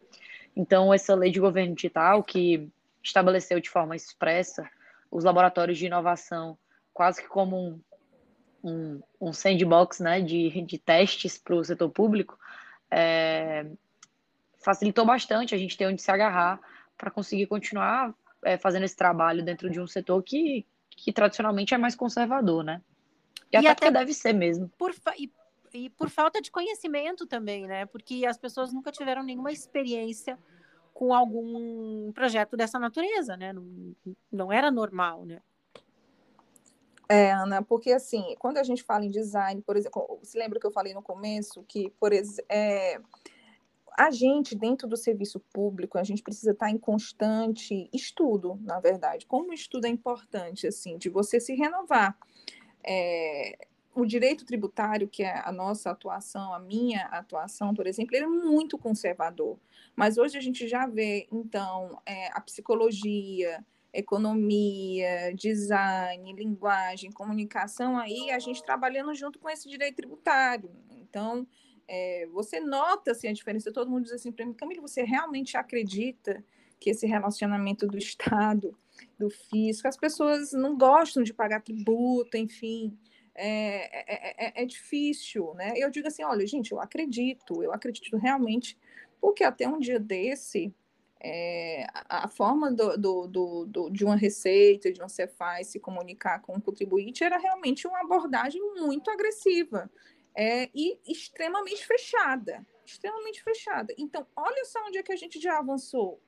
[0.55, 2.67] Então, essa lei de governo digital, que
[3.03, 4.67] estabeleceu de forma expressa
[5.11, 6.57] os laboratórios de inovação
[6.93, 7.79] quase que como um,
[8.63, 12.37] um, um sandbox né, de, de testes para o setor público,
[12.89, 13.65] é,
[14.63, 16.59] facilitou bastante a gente ter onde se agarrar
[16.97, 21.77] para conseguir continuar é, fazendo esse trabalho dentro de um setor que, que tradicionalmente é
[21.77, 22.81] mais conservador, né?
[23.51, 24.69] E, e até, até deve ser mesmo.
[24.77, 25.31] Por e,
[25.73, 27.85] e por falta de conhecimento também, né?
[27.85, 30.37] Porque as pessoas nunca tiveram nenhuma experiência
[30.93, 33.53] com algum projeto dessa natureza, né?
[33.53, 33.95] Não,
[34.31, 35.41] não era normal, né?
[37.11, 40.65] É, Ana, porque assim, quando a gente fala em design, por exemplo, se lembra que
[40.65, 43.01] eu falei no começo que, por exemplo, é,
[43.99, 49.25] a gente, dentro do serviço público, a gente precisa estar em constante estudo, na verdade.
[49.25, 52.17] Como o estudo é importante, assim, de você se renovar.
[52.81, 58.23] É, o direito tributário, que é a nossa atuação, a minha atuação, por exemplo, ele
[58.23, 59.59] é muito conservador.
[59.97, 68.31] Mas hoje a gente já vê, então, é, a psicologia, economia, design, linguagem, comunicação, aí
[68.31, 70.71] a gente trabalhando junto com esse direito tributário.
[70.89, 71.45] Então,
[71.87, 73.71] é, você nota assim, a diferença.
[73.71, 76.43] Todo mundo diz assim para mim, Camila, você realmente acredita
[76.79, 78.75] que esse relacionamento do Estado,
[79.19, 82.97] do fisco, as pessoas não gostam de pagar tributo, enfim.
[83.35, 85.73] É, é, é, é difícil, né?
[85.75, 88.77] Eu digo assim, olha, gente, eu acredito, eu acredito realmente,
[89.19, 90.73] porque até um dia desse,
[91.23, 96.41] é, a, forma do, do, do, do, de uma receita, de uma Cefaz se comunicar
[96.41, 99.89] com o contribuinte era realmente uma abordagem muito agressiva
[100.35, 102.65] é, e extremamente fechada.
[102.83, 103.93] Extremamente fechada.
[103.99, 106.19] Então, olha só onde é que a gente já avançou.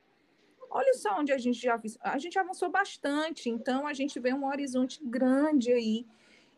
[0.70, 3.50] Olha só onde a gente já a gente avançou bastante.
[3.50, 6.06] Então, a gente vê um horizonte grande aí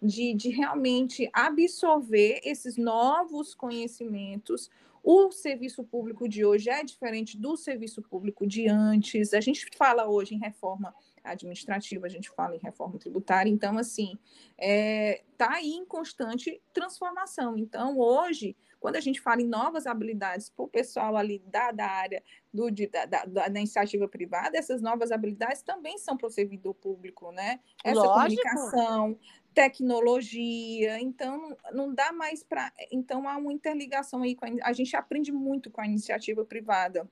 [0.03, 4.70] de, de realmente absorver esses novos conhecimentos,
[5.09, 9.33] o serviço público de hoje é diferente do serviço público de antes.
[9.33, 10.93] A gente fala hoje em reforma
[11.23, 13.49] administrativa, a gente fala em reforma tributária.
[13.49, 14.19] Então, assim,
[14.59, 17.57] está é, tá aí em constante transformação.
[17.57, 21.87] Então, hoje, quando a gente fala em novas habilidades para o pessoal ali da, da
[21.87, 22.21] área
[22.53, 26.75] do, de, da, da, da, iniciativa privada, essas novas habilidades também são para o servidor
[26.75, 27.61] público, né?
[27.85, 28.43] Essa Lógico.
[28.43, 29.19] comunicação,
[29.57, 32.71] tecnologia, então não dá mais para.
[32.93, 37.09] Então há uma interligação aí a, a gente aprende muito com a iniciativa privada.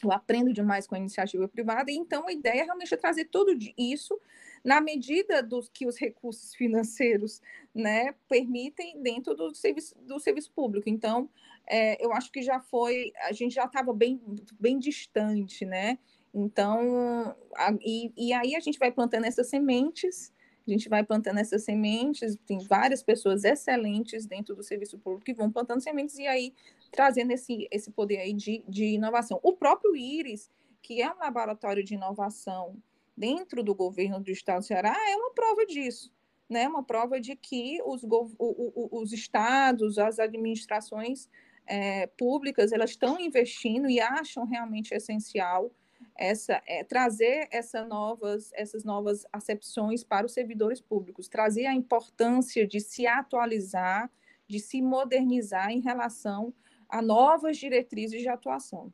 [0.00, 3.24] Eu aprendo demais com a iniciativa privada, e então a ideia é realmente é trazer
[3.24, 4.16] tudo isso
[4.64, 7.42] na medida dos que os recursos financeiros
[7.74, 10.88] né, permitem dentro do serviço, do serviço público.
[10.88, 11.28] Então,
[11.66, 14.20] é, eu acho que já foi, a gente já estava bem,
[14.58, 15.98] bem distante, né?
[16.32, 20.32] Então, a, e, e aí a gente vai plantando essas sementes
[20.66, 25.34] a gente vai plantando essas sementes, tem várias pessoas excelentes dentro do serviço público que
[25.34, 26.54] vão plantando sementes e aí
[26.90, 29.40] trazendo esse, esse poder aí de, de inovação.
[29.42, 30.50] O próprio IRIS,
[30.80, 32.76] que é um laboratório de inovação
[33.16, 36.12] dentro do governo do estado do Ceará, é uma prova disso.
[36.50, 41.26] Né, uma prova de que os, o, o, os estados, as administrações
[41.66, 45.72] é, públicas elas estão investindo e acham realmente essencial
[46.16, 52.66] essa é, trazer essa novas, essas novas acepções para os servidores públicos, trazer a importância
[52.66, 54.10] de se atualizar,
[54.46, 56.52] de se modernizar em relação
[56.88, 58.92] a novas diretrizes de atuação.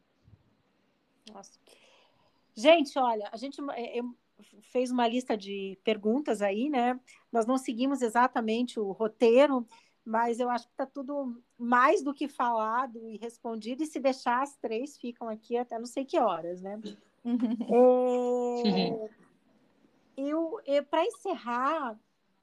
[1.33, 1.59] Nossa.
[2.55, 4.01] Gente, olha, a gente é,
[4.63, 6.99] fez uma lista de perguntas aí, né?
[7.31, 9.67] Nós não seguimos exatamente o roteiro,
[10.05, 14.43] mas eu acho que está tudo mais do que falado e respondido, e se deixar
[14.43, 16.81] as três ficam aqui até não sei que horas, né?
[17.25, 17.31] É,
[20.17, 21.99] eu, eu para encerrar,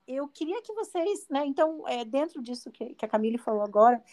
[0.07, 1.45] eu queria que vocês, né?
[1.45, 4.03] Então, é, dentro disso que, que a Camille falou agora,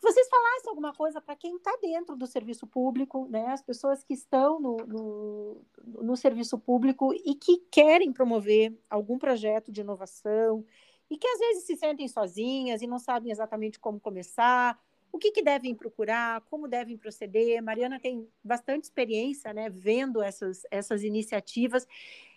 [0.00, 3.48] que vocês falassem alguma coisa para quem está dentro do serviço público, né?
[3.48, 5.62] As pessoas que estão no, no,
[6.02, 10.64] no, serviço público e que querem promover algum projeto de inovação
[11.10, 14.80] e que às vezes se sentem sozinhas e não sabem exatamente como começar,
[15.12, 17.62] o que, que devem procurar, como devem proceder.
[17.62, 19.68] Mariana tem bastante experiência, né?
[19.68, 21.86] Vendo essas, essas iniciativas.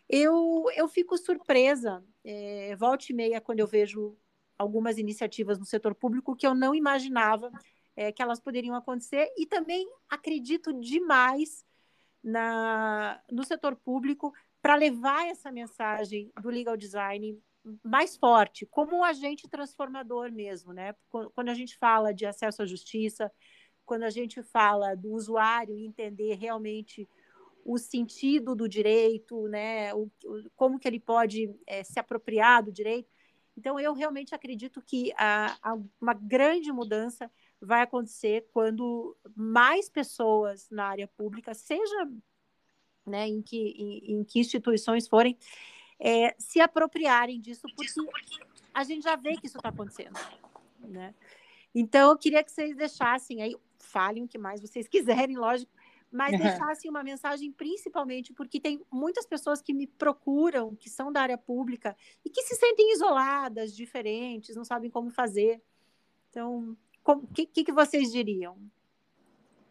[0.09, 4.17] Eu, eu fico surpresa, é, volta e meia, quando eu vejo
[4.57, 7.51] algumas iniciativas no setor público que eu não imaginava
[7.95, 11.65] é, que elas poderiam acontecer e também acredito demais
[12.23, 17.37] na, no setor público para levar essa mensagem do legal design
[17.83, 20.95] mais forte, como um agente transformador mesmo, né?
[21.09, 23.31] Quando a gente fala de acesso à justiça,
[23.85, 27.07] quando a gente fala do usuário entender realmente
[27.65, 29.93] o sentido do direito, né?
[29.93, 30.09] O,
[30.55, 33.09] como que ele pode é, se apropriar do direito,
[33.57, 40.67] então, eu realmente acredito que a, a, uma grande mudança vai acontecer quando mais pessoas
[40.71, 42.11] na área pública, seja
[43.05, 45.37] né, em, que, em, em que instituições forem,
[45.99, 47.91] é, se apropriarem disso, porque
[48.73, 50.19] a gente já vê que isso está acontecendo.
[50.79, 51.13] Né?
[51.73, 55.71] Então, eu queria que vocês deixassem aí, falem o que mais vocês quiserem, lógico,
[56.11, 61.21] mas deixassem uma mensagem principalmente porque tem muitas pessoas que me procuram, que são da
[61.21, 65.61] área pública e que se sentem isoladas, diferentes, não sabem como fazer.
[66.29, 68.57] Então, o que, que, que, vocês diriam?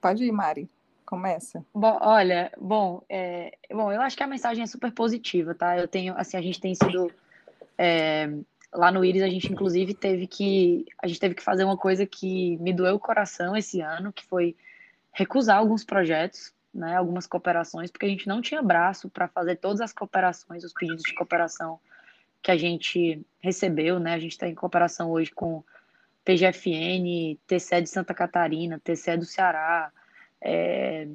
[0.00, 0.68] Pode ir, Mari.
[1.04, 1.64] Começa.
[1.74, 5.78] Bom, olha, bom, é, bom, eu acho que a mensagem é super positiva, tá?
[5.78, 7.12] Eu tenho, assim, a gente tem sido
[7.76, 8.30] é,
[8.72, 12.06] lá no Iris, a gente inclusive teve que, a gente teve que fazer uma coisa
[12.06, 14.56] que me doeu o coração esse ano, que foi
[15.12, 19.80] recusar alguns projetos, né, algumas cooperações, porque a gente não tinha braço para fazer todas
[19.82, 21.78] as cooperações, os pedidos de cooperação
[22.42, 24.14] que a gente recebeu, né?
[24.14, 25.62] A gente está em cooperação hoje com
[26.24, 29.92] PGFN, TCE de Santa Catarina, TCE do Ceará,
[30.42, 31.08] é,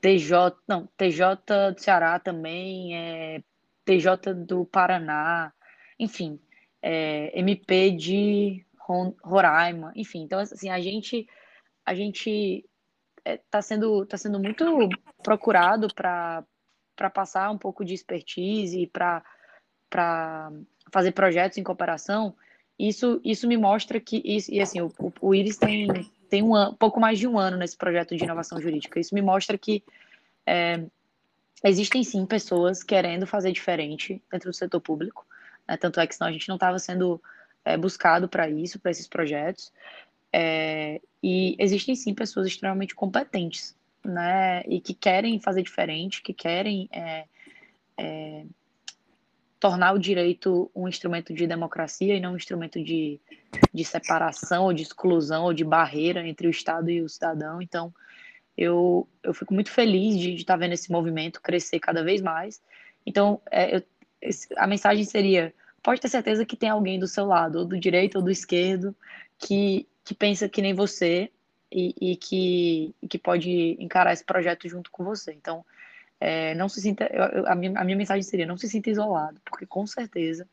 [0.00, 1.36] TJ, não, TJ
[1.72, 3.42] do Ceará também, é,
[3.84, 5.52] TJ do Paraná,
[5.98, 6.38] enfim,
[6.80, 8.64] é, MP de
[9.22, 11.26] Roraima, enfim, então assim, a gente
[11.84, 12.64] a gente
[13.24, 14.64] está é, sendo, tá sendo muito
[15.22, 16.44] procurado para
[17.12, 19.22] passar um pouco de expertise, para
[20.92, 22.34] fazer projetos em cooperação.
[22.78, 25.88] Isso, isso me mostra que, e assim, o, o Iris tem,
[26.34, 28.98] tem um, um pouco mais de um ano nesse projeto de inovação jurídica.
[28.98, 29.84] Isso me mostra que
[30.44, 30.82] é,
[31.62, 35.24] existem sim pessoas querendo fazer diferente dentro do setor público.
[35.68, 35.76] Né?
[35.76, 37.22] Tanto é que senão a gente não estava sendo
[37.64, 39.72] é, buscado para isso, para esses projetos.
[40.32, 44.64] É, e existem sim pessoas extremamente competentes, né?
[44.66, 47.26] E que querem fazer diferente, que querem é,
[47.96, 48.44] é,
[49.64, 53.18] tornar o direito um instrumento de democracia e não um instrumento de,
[53.72, 57.62] de separação ou de exclusão ou de barreira entre o Estado e o cidadão.
[57.62, 57.90] Então,
[58.58, 62.60] eu, eu fico muito feliz de, estar vendo esse movimento crescer cada vez mais.
[63.06, 63.82] Então, é, eu,
[64.58, 68.16] a mensagem seria: pode ter certeza que tem alguém do seu lado, ou do direito
[68.16, 68.94] ou do esquerdo,
[69.38, 71.30] que que pensa que nem você
[71.72, 75.32] e, e que, que pode encarar esse projeto junto com você.
[75.32, 75.64] Então,
[76.24, 77.06] é, não se sinta.
[77.46, 80.48] A, minha, a minha mensagem seria: não se sinta isolado, porque com certeza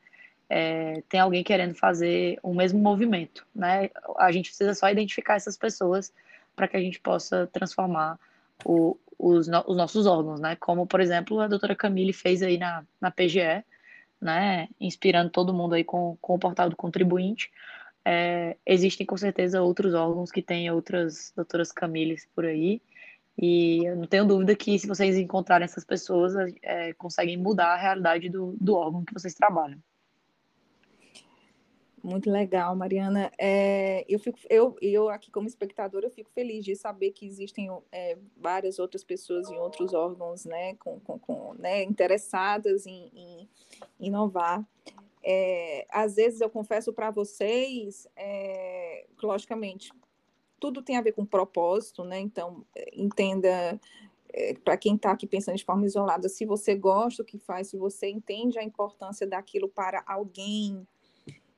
[0.50, 3.48] é, tem alguém querendo fazer o mesmo movimento.
[3.56, 3.90] Né?
[4.18, 6.14] A gente precisa só identificar essas pessoas
[6.58, 8.20] para que a gente possa transformar
[8.66, 10.58] o, os, no, os, nossos órgãos, né?
[10.58, 13.64] Como, por exemplo, a doutora Camille fez aí na, na PGE,
[14.20, 14.68] né?
[14.78, 17.50] Inspirando todo mundo aí com, com o portal do contribuinte
[18.04, 22.82] é, existem com certeza outros órgãos que têm outras doutoras Camilles por aí.
[23.38, 27.78] E eu não tenho dúvida que se vocês encontrarem essas pessoas, é, conseguem mudar a
[27.78, 29.80] realidade do, do órgão que vocês trabalham.
[32.04, 33.32] Muito legal, Mariana.
[33.38, 37.70] É, eu, fico, eu, eu aqui como espectadora, eu fico feliz de saber que existem
[37.92, 43.50] é, várias outras pessoas em outros órgãos, né, com, com, com né, interessadas em, em
[44.00, 44.66] inovar.
[45.24, 49.92] É, às vezes eu confesso para vocês, é, logicamente,
[50.62, 52.20] tudo tem a ver com propósito, né?
[52.20, 53.82] Então, entenda
[54.32, 57.70] é, para quem está aqui pensando de forma isolada, se você gosta do que faz,
[57.70, 60.88] se você entende a importância daquilo para alguém,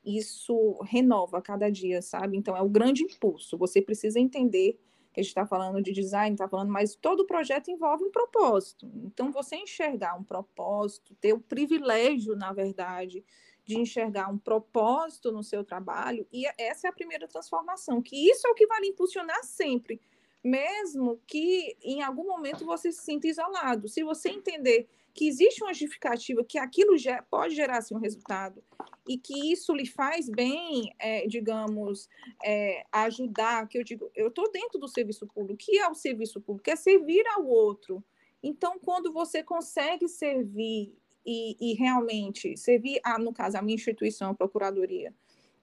[0.06, 2.38] isso renova a cada dia, sabe?
[2.38, 3.58] Então, é o grande impulso.
[3.58, 4.80] Você precisa entender
[5.14, 8.90] que a gente está falando de design, está falando, mas todo projeto envolve um propósito.
[9.04, 13.24] Então, você enxergar um propósito, ter o privilégio, na verdade,
[13.66, 18.48] de enxergar um propósito no seu trabalho, e essa é a primeira transformação, que isso
[18.48, 20.02] é o que vai lhe impulsionar sempre,
[20.44, 23.88] mesmo que em algum momento você se sinta isolado.
[23.88, 26.96] Se você entender que existe uma justificativa, que aquilo
[27.30, 28.64] pode gerar assim, um resultado,
[29.08, 32.10] e que isso lhe faz bem, é, digamos,
[32.44, 35.94] é, ajudar, que eu digo, eu estou dentro do serviço público, o que é o
[35.94, 36.70] serviço público?
[36.70, 38.04] É servir ao outro.
[38.42, 40.94] Então, quando você consegue servir
[41.26, 45.14] e, e realmente servir, a, no caso, a minha instituição, a Procuradoria,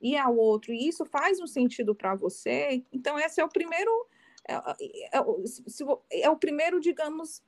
[0.00, 3.90] e ao outro, e isso faz um sentido para você, então esse é o primeiro,
[4.48, 7.42] é, é, é, é o primeiro, digamos,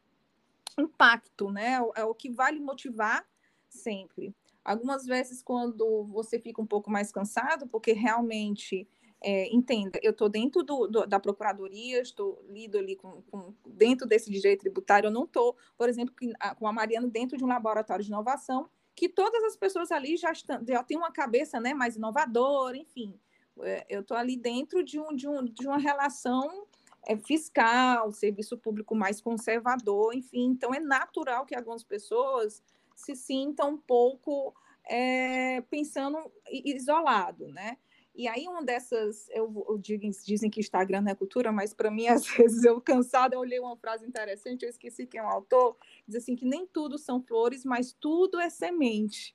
[0.79, 1.79] impacto, né?
[1.95, 3.27] É o que vai motivar
[3.69, 4.35] sempre.
[4.65, 8.89] Algumas vezes, quando você fica um pouco mais cansado, porque realmente
[9.23, 14.07] é, entenda, eu estou dentro do, do, da procuradoria, estou lido ali com, com, dentro
[14.07, 16.15] desse direito tributário, eu não estou, por exemplo,
[16.59, 20.33] com a Mariana dentro de um laboratório de inovação, que todas as pessoas ali já,
[20.33, 23.19] estão, já têm uma cabeça né, mais inovadora, enfim.
[23.61, 26.67] É, eu estou ali dentro de, um, de, um, de uma relação
[27.07, 30.47] é, fiscal, serviço público mais conservador, enfim.
[30.47, 32.63] Então, é natural que algumas pessoas
[32.95, 34.55] se sintam um pouco
[34.89, 36.19] é, pensando
[36.51, 37.77] isolado, né?
[38.15, 41.91] E aí, uma dessas, eu, eu digo, dizem que Instagram não é cultura, mas para
[41.91, 45.29] mim, às vezes, eu cansada, eu olhei uma frase interessante, eu esqueci quem é o
[45.29, 49.35] autor, diz assim que nem tudo são flores, mas tudo é semente.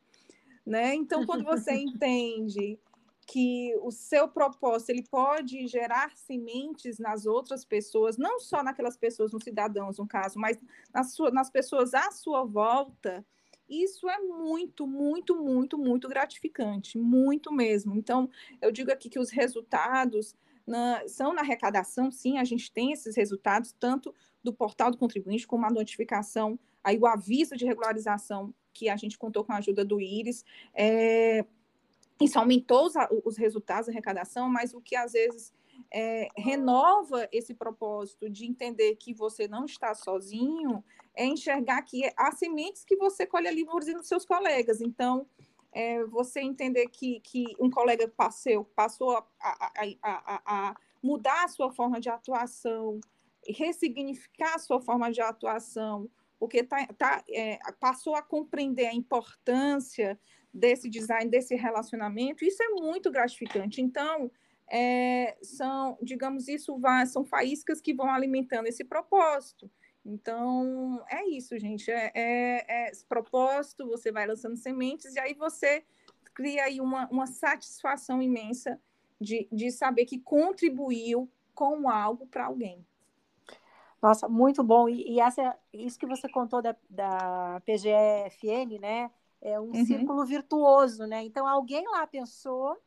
[0.66, 0.94] Né?
[0.94, 2.78] Então, quando você entende
[3.28, 9.34] que o seu propósito ele pode gerar sementes nas outras pessoas, não só naquelas pessoas,
[9.34, 10.58] nos cidadãos, no caso, mas
[10.94, 13.26] nas, nas pessoas à sua volta,
[13.70, 17.96] isso é muito, muito, muito, muito gratificante, muito mesmo.
[17.96, 18.30] Então,
[18.62, 23.16] eu digo aqui que os resultados na, são na arrecadação, sim, a gente tem esses
[23.16, 24.14] resultados, tanto
[24.44, 29.18] do portal do contribuinte, como a notificação, aí o aviso de regularização, que a gente
[29.18, 30.46] contou com a ajuda do Íris.
[30.74, 31.46] É,
[32.22, 32.94] isso aumentou os,
[33.26, 35.54] os resultados da arrecadação, mas o que às vezes
[35.94, 40.84] é, renova esse propósito de entender que você não está sozinho,
[41.16, 44.82] é enxergar que há sementes que você colhe ali nos seus colegas.
[44.82, 45.26] Então,
[45.72, 49.72] é, você entender que, que um colega passou, passou a, a,
[50.04, 53.00] a, a, mudar a sua forma de atuação,
[53.48, 56.10] ressignificar a sua forma de atuação,
[56.40, 60.20] porque tá, tá, é, passou a compreender a importância
[60.54, 63.82] desse design, desse relacionamento, isso é muito gratificante.
[63.82, 64.32] Então,
[64.70, 69.70] é, são, digamos, isso são faíscas que vão alimentando esse propósito.
[70.06, 71.92] Então, é isso, gente.
[71.92, 75.84] É, é, é, esse propósito, você vai lançando sementes e aí você
[76.34, 78.80] cria aí uma, uma satisfação imensa
[79.20, 82.86] de, de saber que contribuiu com algo para alguém.
[84.02, 84.88] Nossa, muito bom.
[84.88, 89.12] E, e, essa, isso que você contou da, da PGFN, né?
[89.42, 89.86] É um uhum.
[89.86, 91.24] círculo virtuoso, né?
[91.24, 92.78] Então, alguém lá pensou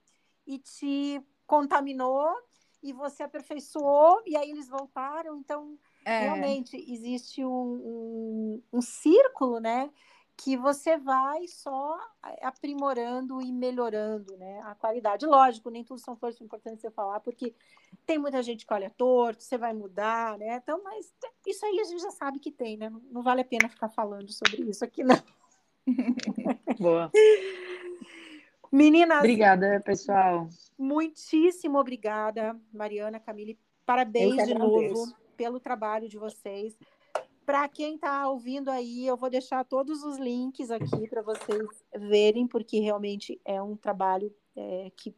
[0.47, 1.20] e te
[1.51, 2.33] contaminou
[2.81, 5.37] e você aperfeiçoou e aí eles voltaram.
[5.37, 6.21] Então, é.
[6.21, 9.91] realmente existe um, um, um, círculo, né?
[10.37, 11.99] Que você vai só
[12.41, 15.27] aprimorando e melhorando né, a qualidade.
[15.27, 17.53] Lógico, nem tudo são flores, é importante você falar, porque
[18.07, 20.55] tem muita gente que olha torto, você vai mudar, né?
[20.55, 21.13] Então, mas
[21.47, 22.89] isso aí a gente já sabe que tem, né?
[22.89, 25.21] Não, não vale a pena ficar falando sobre isso aqui, não.
[26.79, 27.11] Boa.
[28.71, 29.18] Meninas.
[29.18, 30.49] Obrigada, pessoal.
[30.79, 33.59] Muitíssimo obrigada, Mariana, Camille.
[33.85, 36.79] Parabéns de novo pelo trabalho de vocês.
[37.45, 42.47] Para quem está ouvindo aí, eu vou deixar todos os links aqui para vocês verem,
[42.47, 45.12] porque realmente é um trabalho é, que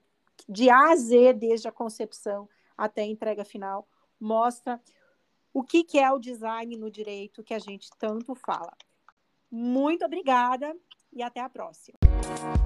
[0.49, 3.87] de A a Z, desde a concepção até a entrega final,
[4.19, 4.81] mostra
[5.53, 8.73] o que, que é o design no direito que a gente tanto fala.
[9.51, 10.75] Muito obrigada
[11.13, 11.99] e até a próxima.
[12.23, 12.63] Thank you.